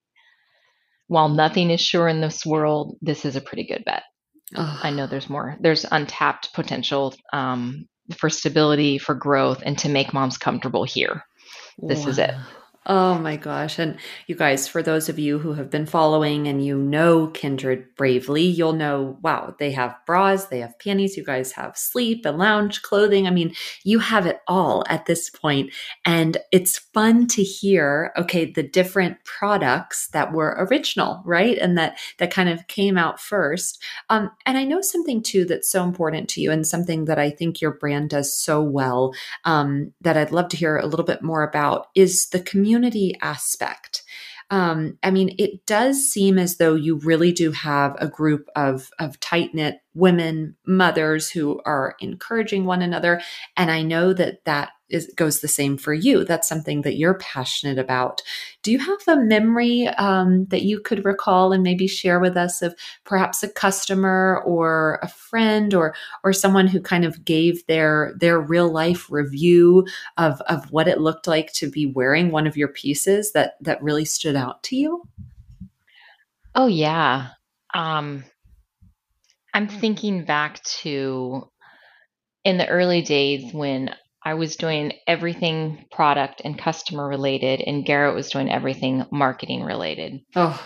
[1.07, 4.03] while nothing is sure in this world this is a pretty good bet
[4.55, 4.79] Oh.
[4.83, 7.87] i know there's more there's untapped potential um,
[8.17, 11.23] for stability for growth and to make moms comfortable here
[11.77, 12.31] this is it.
[12.85, 13.79] Oh my gosh.
[13.79, 17.95] And you guys, for those of you who have been following and you know Kindred
[17.95, 22.37] bravely, you'll know wow, they have bras, they have panties, you guys have sleep and
[22.37, 23.25] lounge clothing.
[23.25, 25.71] I mean, you have it all at this point.
[26.03, 31.57] And it's fun to hear, okay, the different products that were original, right?
[31.57, 33.81] And that that kind of came out first.
[34.09, 37.29] Um, and I know something too that's so important to you and something that I
[37.29, 39.13] think your brand does so well
[39.45, 42.72] um, that I'd love to hear a little bit more about is the community
[43.21, 44.03] aspect.
[44.49, 48.89] Um, I mean, it does seem as though you really do have a group of
[48.99, 53.21] of tight knit women, mothers who are encouraging one another,
[53.57, 56.23] and I know that that is goes the same for you.
[56.23, 58.21] That's something that you're passionate about.
[58.61, 62.61] Do you have a memory um, that you could recall and maybe share with us
[62.61, 68.13] of perhaps a customer or a friend or or someone who kind of gave their
[68.17, 69.85] their real life review
[70.17, 73.81] of of what it looked like to be wearing one of your pieces that that
[73.81, 75.03] really stood out to you?
[76.53, 77.29] Oh yeah.
[77.73, 78.25] Um
[79.53, 79.79] I'm mm-hmm.
[79.79, 81.49] thinking back to
[82.43, 88.15] in the early days when I was doing everything product and customer related and Garrett
[88.15, 90.21] was doing everything marketing related.
[90.35, 90.61] Oh,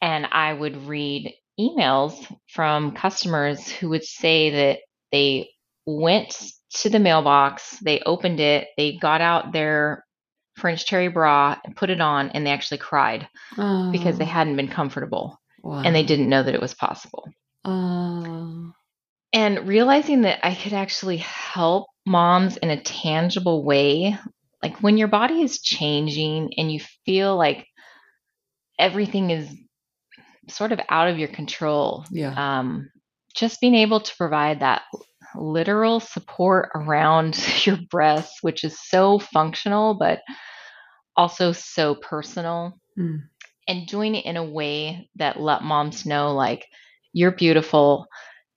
[0.00, 2.14] And I would read emails
[2.48, 5.50] from customers who would say that they
[5.86, 6.38] went
[6.70, 10.04] to the mailbox, they opened it, they got out their
[10.56, 14.28] French terry bra and put it on and they actually cried because they oh.
[14.28, 17.28] hadn't been comfortable and they didn't know that it was possible.
[17.68, 18.72] Oh,
[19.32, 24.16] And realizing that I could actually help moms in a tangible way,
[24.62, 27.66] like when your body is changing and you feel like
[28.78, 29.48] everything is
[30.48, 32.32] sort of out of your control, yeah.
[32.60, 32.90] um,
[33.34, 34.82] just being able to provide that
[35.36, 40.20] literal support around your breasts, which is so functional, but
[41.16, 43.20] also so personal Mm.
[43.68, 46.66] and doing it in a way that let moms know like
[47.12, 48.06] you're beautiful.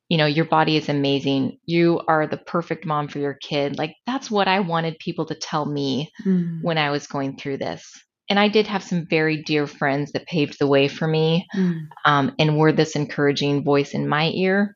[0.10, 1.58] You know, your body is amazing.
[1.66, 3.78] You are the perfect mom for your kid.
[3.78, 6.60] Like, that's what I wanted people to tell me Mm.
[6.62, 7.89] when I was going through this.
[8.30, 11.88] And I did have some very dear friends that paved the way for me Mm.
[12.06, 14.76] um, and were this encouraging voice in my ear.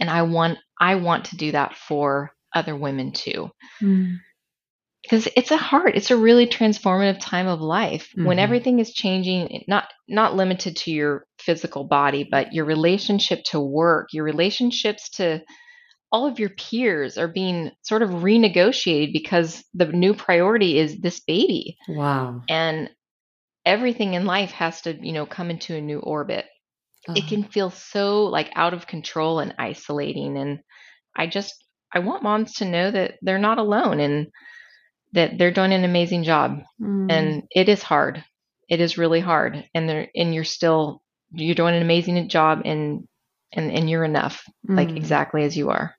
[0.00, 3.50] And I want I want to do that for other women too
[3.82, 4.18] Mm.
[5.06, 8.42] Because it's a hard it's a really transformative time of life when Mhm.
[8.42, 14.08] everything is changing not not limited to your physical body but your relationship to work
[14.12, 15.40] your relationships to
[16.12, 21.20] all of your peers are being sort of renegotiated because the new priority is this
[21.20, 22.42] baby Wow.
[22.48, 22.90] and
[23.64, 26.46] everything in life has to you know come into a new orbit
[27.14, 30.60] it Uh, can feel so like out of control and isolating and
[31.16, 31.54] i just
[31.94, 34.28] i want moms to know that they're not alone and
[35.16, 37.10] that they're doing an amazing job mm.
[37.10, 38.22] and it is hard
[38.68, 41.02] it is really hard and they're and you're still
[41.32, 43.08] you're doing an amazing job and
[43.52, 44.96] and and you're enough like Mm.
[44.96, 45.94] exactly as you are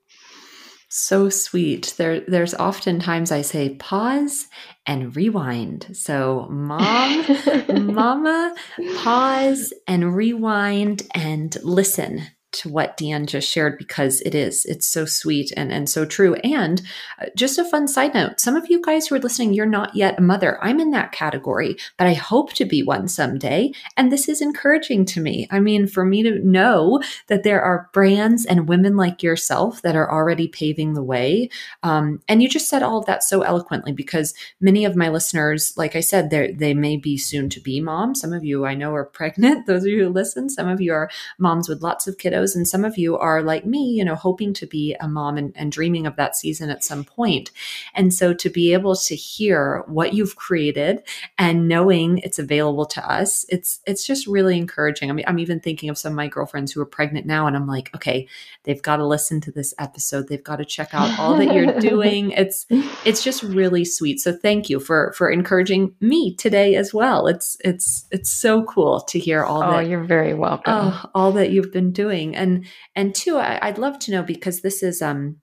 [0.90, 1.94] So sweet.
[1.98, 4.48] There, there's often times I say pause
[4.86, 5.88] and rewind.
[5.94, 7.26] So, mom,
[7.94, 8.56] mama,
[9.04, 12.22] pause and rewind and listen
[12.58, 16.36] to what Deanne just shared because it is it's so sweet and and so true.
[16.36, 16.82] And
[17.22, 19.96] uh, just a fun side note some of you guys who are listening you're not
[19.96, 20.58] yet a mother.
[20.64, 23.72] I'm in that category but i hope to be one someday.
[23.96, 25.48] And this is encouraging to me.
[25.52, 29.96] I mean for me to know that there are brands and women like yourself that
[29.96, 31.50] are already paving the way.
[31.84, 35.74] Um, and you just said all of that so eloquently because many of my listeners
[35.78, 38.22] like i said they may be soon to be moms.
[38.22, 39.66] Some of you i know are pregnant.
[39.68, 42.68] Those of you who listen some of you are moms with lots of kiddos and
[42.68, 45.72] some of you are like me you know hoping to be a mom and, and
[45.72, 47.52] dreaming of that season at some point.
[47.94, 51.04] And so to be able to hear what you've created
[51.38, 55.10] and knowing it's available to us it's it's just really encouraging.
[55.10, 57.56] I mean i'm even thinking of some of my girlfriends who are pregnant now and
[57.56, 58.28] i'm like okay
[58.68, 60.28] they've got to listen to this episode.
[60.28, 62.32] They've got to check out all that you're doing.
[62.32, 64.20] It's it's just really sweet.
[64.20, 67.28] So thank you for for encouraging me today as well.
[67.28, 70.74] It's it's it's so cool to hear all oh that you're very welcome.
[70.76, 72.66] Oh, all that you've been doing and
[72.96, 75.38] and two I, i'd love to know because this is um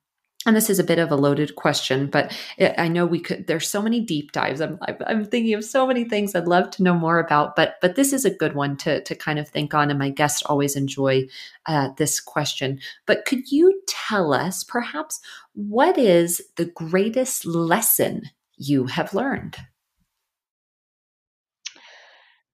[0.47, 3.47] and this is a bit of a loaded question, but it, I know we could.
[3.47, 4.61] There's so many deep dives.
[4.61, 7.57] I'm I'm thinking of so many things I'd love to know more about.
[7.57, 9.91] But but this is a good one to to kind of think on.
[9.91, 11.27] And my guests always enjoy
[11.67, 12.81] uh, this question.
[13.07, 15.21] But could you tell us perhaps
[15.55, 18.23] what is the greatest lesson
[18.57, 19.57] you have learned?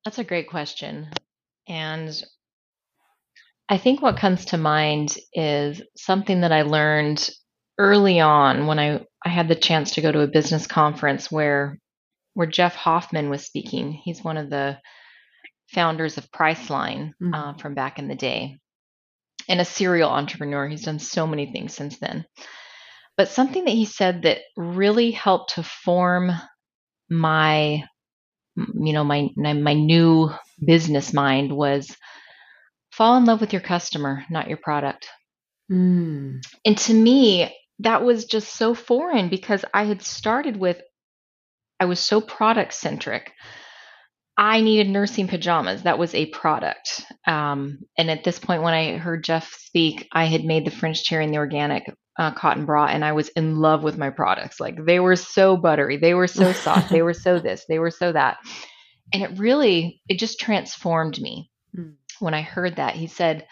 [0.05, 1.09] That's a great question.
[1.68, 2.22] And
[3.70, 7.30] I think what comes to mind is something that I learned
[7.78, 11.78] early on when I, I had the chance to go to a business conference where
[12.34, 13.92] where Jeff Hoffman was speaking.
[13.92, 14.78] He's one of the
[15.68, 17.34] founders of Priceline Mhm.
[17.34, 18.58] uh, from back in the day
[19.48, 20.68] and a serial entrepreneur.
[20.68, 22.24] He's done so many things since then.
[23.16, 26.32] But something that he said that really helped to form
[27.08, 27.84] my
[28.56, 30.30] you know my my new
[30.64, 31.96] business mind was
[32.91, 35.09] fall in love with your customer not your product.
[35.70, 36.41] Mm.
[36.64, 40.80] and to me that was just so foreign because i had started with
[41.78, 43.32] i was so product centric
[44.36, 45.82] i needed nursing pajamas.
[45.82, 47.05] That was a product.
[47.26, 51.05] Um, and at this point when i heard jeff speak i had made the french
[51.05, 51.84] terry and the organic
[52.18, 54.61] uh, cotton bra and i was in love with my products.
[54.61, 55.97] Like they were so buttery.
[55.97, 56.91] They were so soft.
[56.91, 57.64] They were so this.
[57.68, 58.38] They were so that.
[59.12, 61.51] And it really it just transformed me.
[61.76, 61.95] Mm.
[62.20, 63.46] When i heard that he said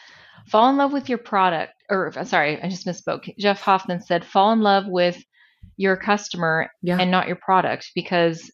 [0.47, 4.53] fall in love with your product or sorry i just misspoke jeff hoffman said fall
[4.53, 5.23] in love with
[5.77, 6.99] your customer Yeah.
[6.99, 8.51] and not your product because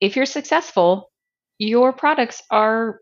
[0.00, 1.10] if you're successful
[1.58, 3.00] your products are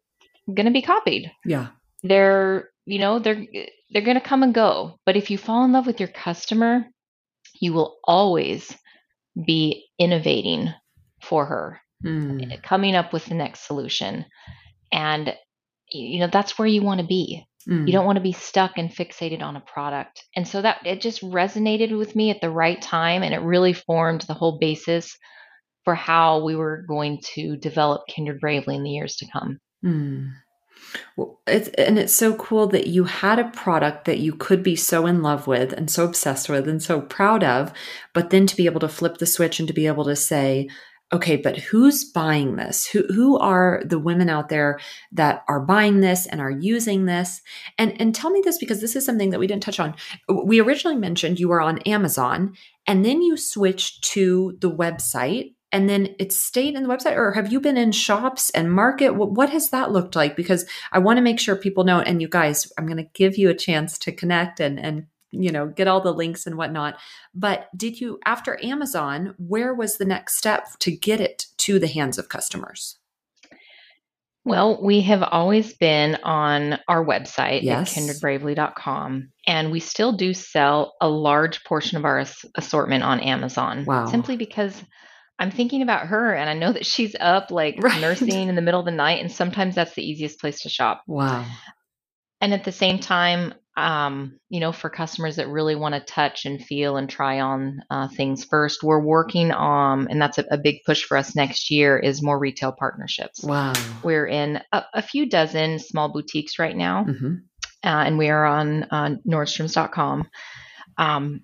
[0.52, 1.68] going to be copied yeah.
[2.02, 3.44] they're you know they're
[3.90, 6.84] they're going to come and go but if you fall in love with your customer
[7.60, 8.76] you will always
[9.46, 10.68] be innovating
[11.22, 12.62] for her Mm.
[12.62, 14.24] coming up with the next solution
[14.92, 15.34] and
[15.92, 17.86] you know that's where you want to be Mm.
[17.86, 21.02] you don't want to be stuck and fixated on a product and so that it
[21.02, 25.18] just resonated with me at the right time and it really formed the whole basis
[25.84, 30.30] for how we were going to develop kindred bravely in the years to come Mm.
[31.16, 34.76] Well, it's and it's so cool that you had a product that you could be
[34.76, 37.72] so in love with and so obsessed with and so proud of,
[38.14, 40.68] but then to be able to flip the switch and to be able to say,
[41.12, 42.86] okay, but who's buying this?
[42.86, 44.78] Who who are the women out there
[45.12, 47.40] that are buying this and are using this?
[47.78, 49.94] And and tell me this because this is something that we didn't touch on.
[50.28, 52.54] We originally mentioned you were on Amazon
[52.86, 57.32] and then you switched to the website and then it stayed in the website or
[57.32, 60.98] have you been in shops and market what, what has that looked like because i
[60.98, 63.54] want to make sure people know and you guys i'm going to give you a
[63.54, 66.96] chance to connect and and you know get all the links and whatnot
[67.34, 71.86] but did you after amazon where was the next step to get it to the
[71.86, 72.98] hands of customers
[74.48, 77.96] well, we have always been on our website yes.
[77.96, 82.24] at kindredbravely.com, and we still do sell a large portion of our
[82.56, 83.84] assortment on Amazon.
[83.84, 84.06] Wow.
[84.06, 84.82] Simply because
[85.38, 88.00] I'm thinking about her and I know that she's up like right.
[88.00, 91.02] nursing in the middle of the night, and sometimes that's the easiest place to shop.
[91.06, 91.44] Wow.
[92.40, 96.46] And at the same time, um, you know, for customers that really want to touch
[96.46, 100.58] and feel and try on uh, things first, we're working on, and that's a, a,
[100.58, 103.44] big push for us next year, is more retail partnerships.
[103.44, 103.74] Wow.
[104.02, 107.34] We're in a, a few dozen small boutiques right now, mm-hmm.
[107.84, 110.28] uh, and we are on uh, Nordstroms.com.
[110.96, 111.42] Um,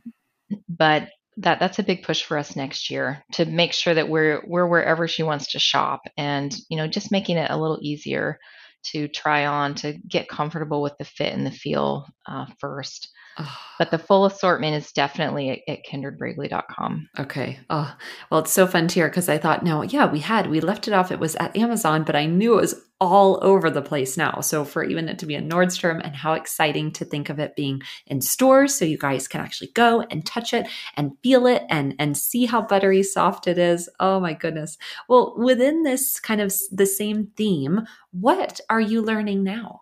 [0.69, 4.43] but that that's a big push for us next year to make sure that we're
[4.47, 8.41] we're wherever she wants to shop, and you know, just making it a little easier
[8.85, 13.09] to try on to get comfortable with the fit and the feel uh, first.
[13.39, 13.57] Oh.
[13.79, 17.09] But the full assortment is definitely at, at kindredbravely.com.
[17.19, 17.59] Okay.
[17.69, 17.95] Oh,
[18.31, 20.87] well, it's so fun to hear because I thought, no, yeah, we had, we left
[20.87, 21.11] it off.
[21.11, 24.41] It was at Amazon, but I knew it was all over the place now.
[24.41, 27.57] So for even it to be a Nordstrom and how exciting to think of it
[27.57, 31.65] being in stores so you guys can actually go and touch it and feel it
[31.69, 33.89] and and see how buttery soft it is.
[33.99, 34.79] Oh my goodness.
[35.09, 39.81] Well, within this kind of the same theme, what are you learning now?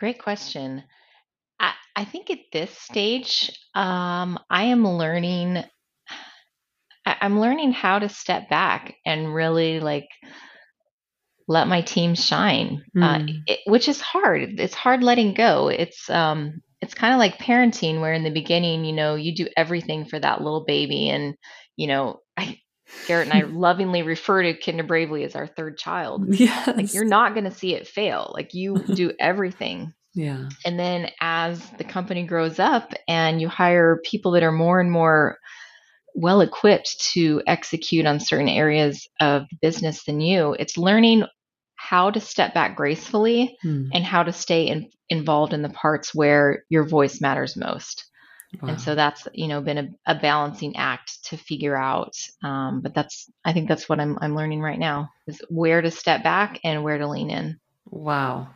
[0.00, 0.82] Great question.
[1.60, 5.62] I, I think at this stage, um, I am learning.
[7.04, 10.08] I'm learning how to step back and really like
[11.48, 13.02] let my team shine, mm.
[13.02, 13.38] uh, hmm.
[13.46, 14.60] it, which is hard.
[14.60, 15.68] It's hard letting go.
[15.68, 19.48] It's um, it's kind of like parenting, where in the beginning, you know, you do
[19.56, 21.34] everything for that little baby, and
[21.76, 22.58] you know, I,
[23.06, 26.34] Garrett and I lovingly refer to Kindred Bravely as our third child.
[26.34, 26.66] Yes.
[26.66, 28.32] Like you're not going to see it fail.
[28.34, 29.92] Like you do everything.
[30.14, 30.48] Yeah.
[30.64, 34.90] And then as the company grows up and you hire people that are more and
[34.90, 35.38] more
[36.14, 41.24] well equipped to execute on certain areas of business than you, it's learning
[41.76, 43.86] how to step back gracefully hmm.
[43.92, 48.09] and how to stay in, involved in the parts where your voice matters most.
[48.60, 48.70] Wow.
[48.70, 52.14] And so that's you know been a, a balancing act to figure out.
[52.42, 55.90] Um, but that's I think that's what I'm I'm learning right now is where to
[55.90, 57.60] step back and where to lean in.
[57.90, 58.48] Wow.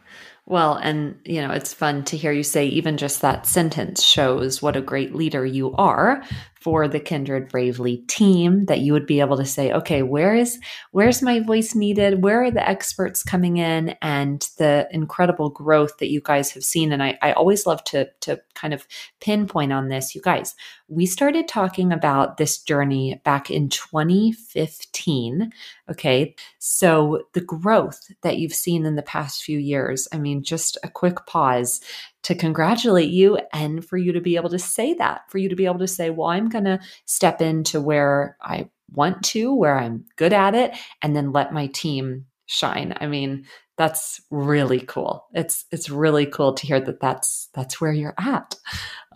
[0.47, 4.61] Well, and you know, it's fun to hear you say even just that sentence shows
[4.61, 6.22] what a great leader you are
[6.65, 10.59] for the Kindred Bravely team that you would be able to say, okay, where is
[10.93, 12.23] where's my voice needed?
[12.23, 16.91] Where are the experts coming in and the incredible growth that you guys have seen?
[16.91, 18.87] And I, I always love to to kind of
[19.21, 20.15] pinpoint on this.
[20.15, 20.55] You guys,
[20.89, 25.53] we started talking about this journey back in 2015.
[25.91, 26.35] Okay.
[26.61, 30.89] So the growth that you've seen in the past few years, I mean, just a
[30.89, 31.83] quick pause
[32.25, 35.57] to congratulate you and for you to be able to say that, for you to
[35.57, 39.79] be able to say, well, I'm going to step into where I want to, where
[39.79, 42.95] I'm good at it, and then let my team shine.
[43.01, 43.47] I mean,
[43.77, 45.27] that's really cool.
[45.33, 48.55] It's it's really cool to hear that that's that's where you're at.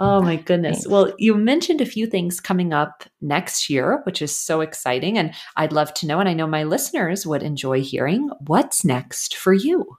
[0.00, 0.78] Oh my goodness.
[0.78, 0.88] Thanks.
[0.88, 5.32] Well, you mentioned a few things coming up next year, which is so exciting and
[5.56, 9.52] I'd love to know and I know my listeners would enjoy hearing what's next for
[9.52, 9.96] you.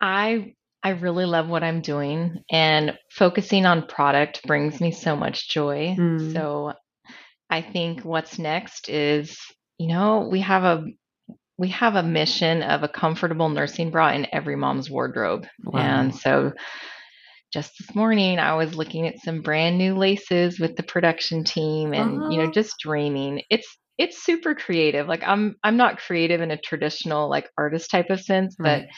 [0.00, 5.48] I I really love what I'm doing, and focusing on product brings me so much
[5.50, 5.94] joy.
[5.98, 6.32] Mm.
[6.32, 6.72] So
[7.50, 9.36] I think what's next is,
[9.78, 10.84] you know, we have a
[11.58, 15.46] we have a mission of a comfortable nursing bra in every mom's wardrobe.
[15.62, 15.80] Wow.
[15.80, 16.52] And so
[17.52, 21.92] just this morning I was looking at some brand new laces with the production team
[21.92, 22.30] and uh-huh.
[22.30, 22.52] you know uh-huh.
[22.52, 23.42] just dreaming.
[23.50, 25.06] It's it's super creative.
[25.06, 28.86] Like I'm I'm not creative in a traditional like artist type of sense, right.
[28.86, 28.88] but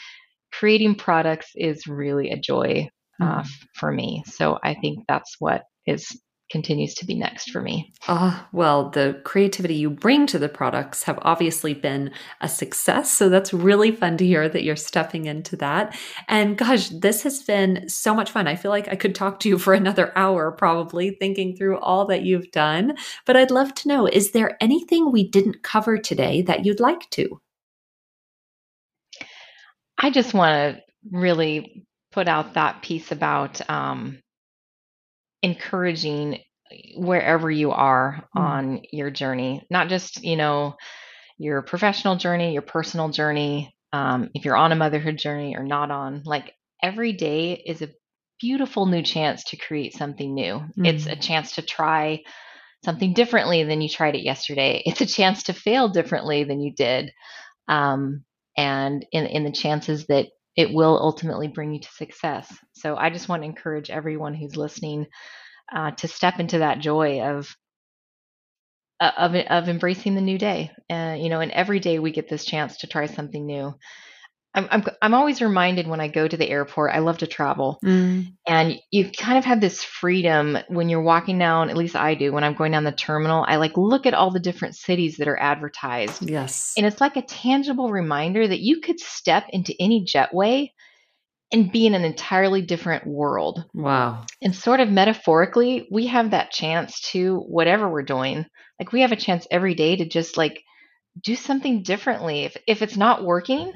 [0.57, 2.87] creating products is really a joy
[3.21, 3.47] uh, mm.
[3.75, 4.23] for me.
[4.25, 6.17] So I think that's what is
[6.53, 7.91] continues to be next for me.
[8.07, 13.11] Ah, well, the creativity you bring to the products have obviously been a success.
[13.11, 15.97] So that's really fun to hear that you're stepping into that.
[16.27, 18.47] And gosh, this has been so much fun.
[18.47, 22.05] I feel like I could talk to you for another hour probably thinking through all
[22.05, 22.97] that you've done.
[23.25, 27.09] But I'd love to know is there anything we didn't cover today that you'd like
[27.11, 27.41] to?
[30.03, 34.19] I just want to really put out that piece about um,
[35.41, 36.39] encouraging
[36.97, 38.41] wherever you are mm.
[38.41, 40.75] on your journey, not just, you know,
[41.37, 45.89] your professional journey, your personal journey, um, if you're on a motherhood journey or not
[45.89, 47.89] on, like every day is a
[48.41, 50.61] beautiful new chance to create something new.
[50.77, 50.85] Mm.
[50.85, 52.23] It's a chance to try
[52.83, 54.83] something differently than you tried it yesterday.
[54.85, 57.13] It's a chance to fail differently than you did.
[57.69, 58.25] Um,
[58.57, 62.53] and in, in the chances that it will ultimately bring you to success.
[62.73, 65.07] So I just want to encourage everyone who's listening
[65.73, 67.55] uh, to step into that joy of
[68.99, 70.71] uh, of of embracing the new day.
[70.89, 73.73] Uh, you know, and every day we get this chance to try something new.
[74.55, 76.93] I'm, I'm I'm always reminded when I go to the airport.
[76.93, 78.31] I love to travel, mm.
[78.47, 81.69] and you kind of have this freedom when you're walking down.
[81.69, 83.43] At least I do when I'm going down the terminal.
[83.47, 86.29] I like look at all the different cities that are advertised.
[86.29, 90.69] Yes, and it's like a tangible reminder that you could step into any jetway
[91.53, 93.63] and be in an entirely different world.
[93.73, 94.25] Wow.
[94.41, 98.45] And sort of metaphorically, we have that chance to whatever we're doing.
[98.79, 100.63] Like we have a chance every day to just like
[101.23, 102.45] do something differently.
[102.45, 103.71] If if it's not working,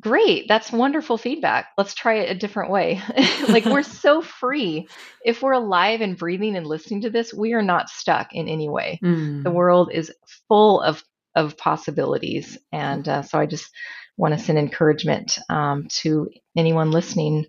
[0.00, 3.00] great that's wonderful feedback let's try it a different way
[3.48, 4.88] like we're so free
[5.24, 8.68] if we're alive and breathing and listening to this we are not stuck in any
[8.68, 9.42] way mm.
[9.42, 10.12] the world is
[10.48, 11.02] full of
[11.36, 13.70] of possibilities and uh, so i just
[14.16, 17.46] want to send encouragement um, to anyone listening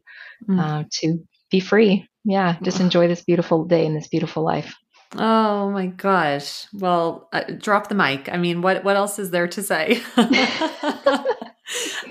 [0.48, 0.60] mm.
[0.60, 4.76] uh, to be free yeah just enjoy this beautiful day and this beautiful life
[5.18, 6.68] Oh my gosh.
[6.72, 8.30] Well, uh, drop the mic.
[8.32, 10.02] I mean, what what else is there to say?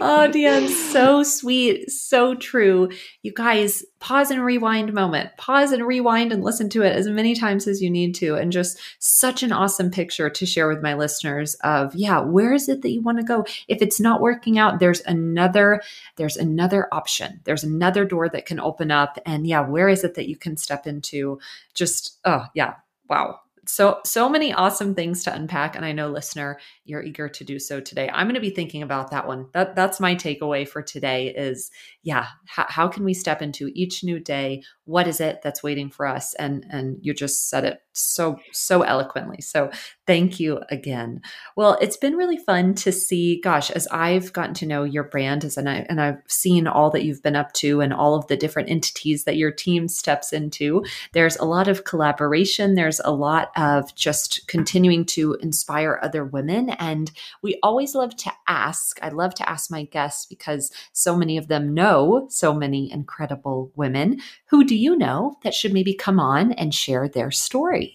[0.00, 2.90] oh, Deanne, so sweet, so true.
[3.22, 5.36] You guys, pause and rewind moment.
[5.36, 8.36] Pause and rewind and listen to it as many times as you need to.
[8.36, 12.68] And just such an awesome picture to share with my listeners of, yeah, where is
[12.68, 13.44] it that you want to go?
[13.68, 15.82] If it's not working out, there's another,
[16.16, 17.40] there's another option.
[17.44, 19.18] There's another door that can open up.
[19.26, 21.38] And yeah, where is it that you can step into?
[21.74, 22.74] Just, oh, yeah.
[23.08, 26.58] Wow so so many awesome things to unpack and i know listener
[26.90, 28.10] you're eager to do so today.
[28.12, 29.46] I'm going to be thinking about that one.
[29.52, 31.70] That that's my takeaway for today is
[32.02, 34.62] yeah how, how can we step into each new day?
[34.84, 36.34] What is it that's waiting for us?
[36.34, 39.40] And and you just said it so so eloquently.
[39.40, 39.70] So
[40.06, 41.20] thank you again.
[41.56, 45.44] Well it's been really fun to see gosh as i've gotten to know your brand
[45.44, 48.26] as and I and I've seen all that you've been up to and all of
[48.26, 52.74] the different entities that your team steps into there's a lot of collaboration.
[52.74, 56.70] There's a lot of just continuing to inspire other women.
[56.70, 57.10] And
[57.42, 61.48] we always love to ask I love to ask my guests because so many of
[61.48, 66.52] them know so many incredible women who do you know that should maybe come on
[66.52, 67.89] and share their story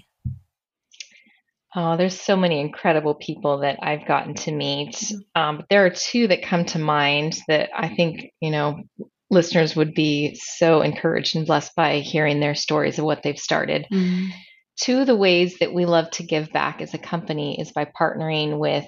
[1.76, 4.95] Oh, there's so many incredible people that I've gotten to meet.
[4.95, 5.41] Mm-hmm.
[5.41, 8.84] Um, but there are two that come to mind that I think, you know,
[9.30, 13.86] listeners would be so encouraged and blessed by hearing their stories of what they've started.
[13.91, 14.28] Mm-hmm.
[14.80, 17.86] Two of the ways that we love to give back as a company is by
[17.86, 18.86] partnering with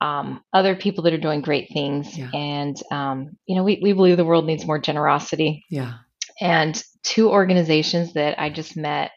[0.00, 2.16] um, other people that are doing great things.
[2.16, 2.30] Yeah.
[2.34, 5.64] And, um, you know, we, we believe the world needs more generosity.
[5.70, 5.94] Yeah.
[6.40, 9.12] And two organizations that I just met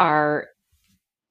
[0.00, 0.46] are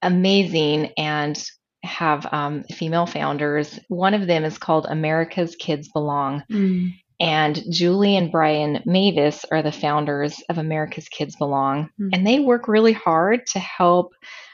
[0.04, 1.42] amazing and
[1.84, 3.80] have um, female founders.
[3.90, 6.44] One of them is called America's Kids Belong.
[6.52, 6.94] Mm.
[7.20, 11.90] And Julie and Brian Mavis are the founders of America's Kids Belong.
[12.00, 12.10] Mm.
[12.14, 14.14] And they work really hard to help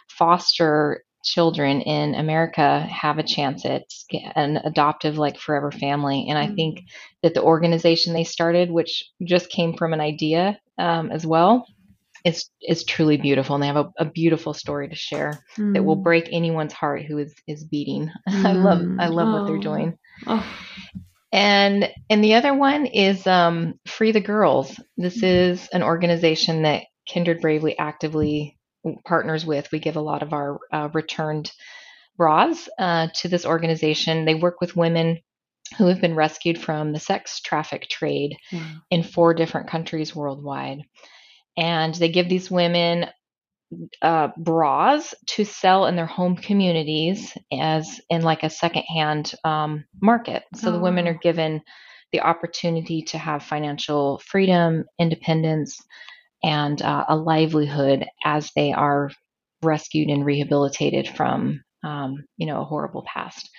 [0.10, 3.84] foster children in America have a chance at
[4.36, 6.28] an adoptive, like forever family.
[6.30, 6.56] And I mm.
[6.56, 6.84] think
[7.24, 11.66] that the organization they started, which just came from an idea um, as well,
[12.26, 15.74] is is truly beautiful and they have a, a beautiful story to share mm.
[15.74, 16.04] that will mm.
[16.04, 18.46] break anyone's heart who is is beating mm.
[18.46, 19.40] i love i love oh.
[19.40, 19.62] what they're oh.
[19.62, 19.98] doing
[20.28, 20.46] oh.
[21.32, 25.52] and and the other one is um, free the girls this mm.
[25.52, 28.58] is an organization that kindred bravely actively
[29.06, 31.52] partners with we give a lot of our uh, returned
[32.18, 35.20] bras uh, to this organization they work with women
[35.78, 38.36] who have been rescued from the sex traffic trade
[38.90, 40.80] in four different countries worldwide
[41.60, 43.08] and they give these women
[44.02, 50.44] uh, bras to sell in their home communities as in like a secondhand um, market.
[50.56, 50.72] So oh.
[50.72, 51.22] the women are oh.
[51.22, 51.62] given
[52.12, 55.78] the opportunity to have financial freedom, independence,
[56.42, 59.12] and uh, a livelihood as they are
[59.62, 63.50] rescued and rehabilitated from, um, you know, a horrible past.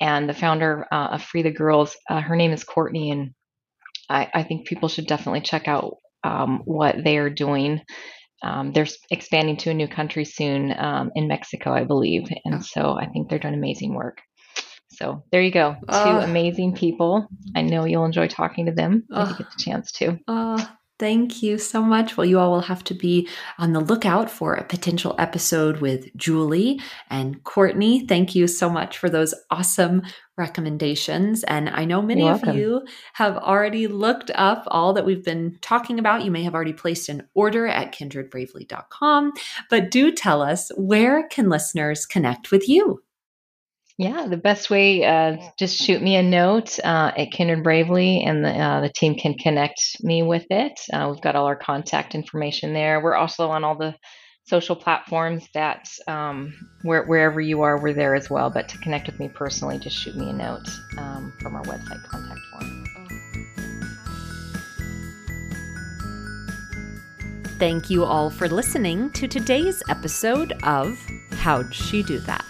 [0.00, 3.34] And the founder uh, of Free the Girls, uh, her name is Courtney, and
[4.08, 7.80] I, I, think people should definitely check out um, what they are doing.
[8.42, 12.28] Um, they're expanding to a new country soon um, in Mexico, I believe.
[12.44, 14.18] And so I think they're doing amazing work.
[14.90, 15.76] So there you go.
[15.80, 17.26] Two uh, amazing people.
[17.56, 20.18] I know you'll enjoy talking to them uh, if you get the chance to.
[20.28, 20.64] Uh,
[21.00, 22.16] Thank you so much.
[22.16, 23.28] Well, you all will have to be
[23.58, 26.80] on the lookout for a potential episode with Julie
[27.10, 28.06] and Courtney.
[28.06, 30.02] Thank you so much for those awesome
[30.36, 31.42] recommendations.
[31.44, 35.98] And I know many of you have already looked up all that we've been talking
[35.98, 36.24] about.
[36.24, 39.32] You may have already placed an order at kindredbravely.com,
[39.70, 43.02] but do tell us where can listeners connect with you?
[43.96, 48.44] Yeah, the best way, uh, just shoot me a note uh, at Kindred Bravely, and
[48.44, 50.80] the, uh, the team can connect me with it.
[50.92, 53.00] Uh, we've got all our contact information there.
[53.00, 53.94] We're also on all the
[54.46, 58.50] social platforms that um, where, wherever you are, we're there as well.
[58.50, 60.68] But to connect with me personally, just shoot me a note
[60.98, 62.84] um, from our website contact form.
[67.60, 70.98] Thank you all for listening to today's episode of
[71.30, 72.44] How'd She Do That?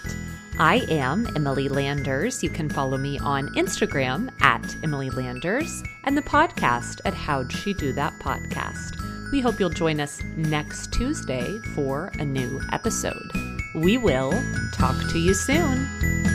[0.57, 2.41] I am Emily Landers.
[2.41, 7.73] You can follow me on Instagram at Emily Landers and the podcast at How'd She
[7.73, 8.95] Do That Podcast.
[9.33, 13.29] We hope you'll join us next Tuesday for a new episode.
[13.75, 14.31] We will
[14.71, 16.34] talk to you soon.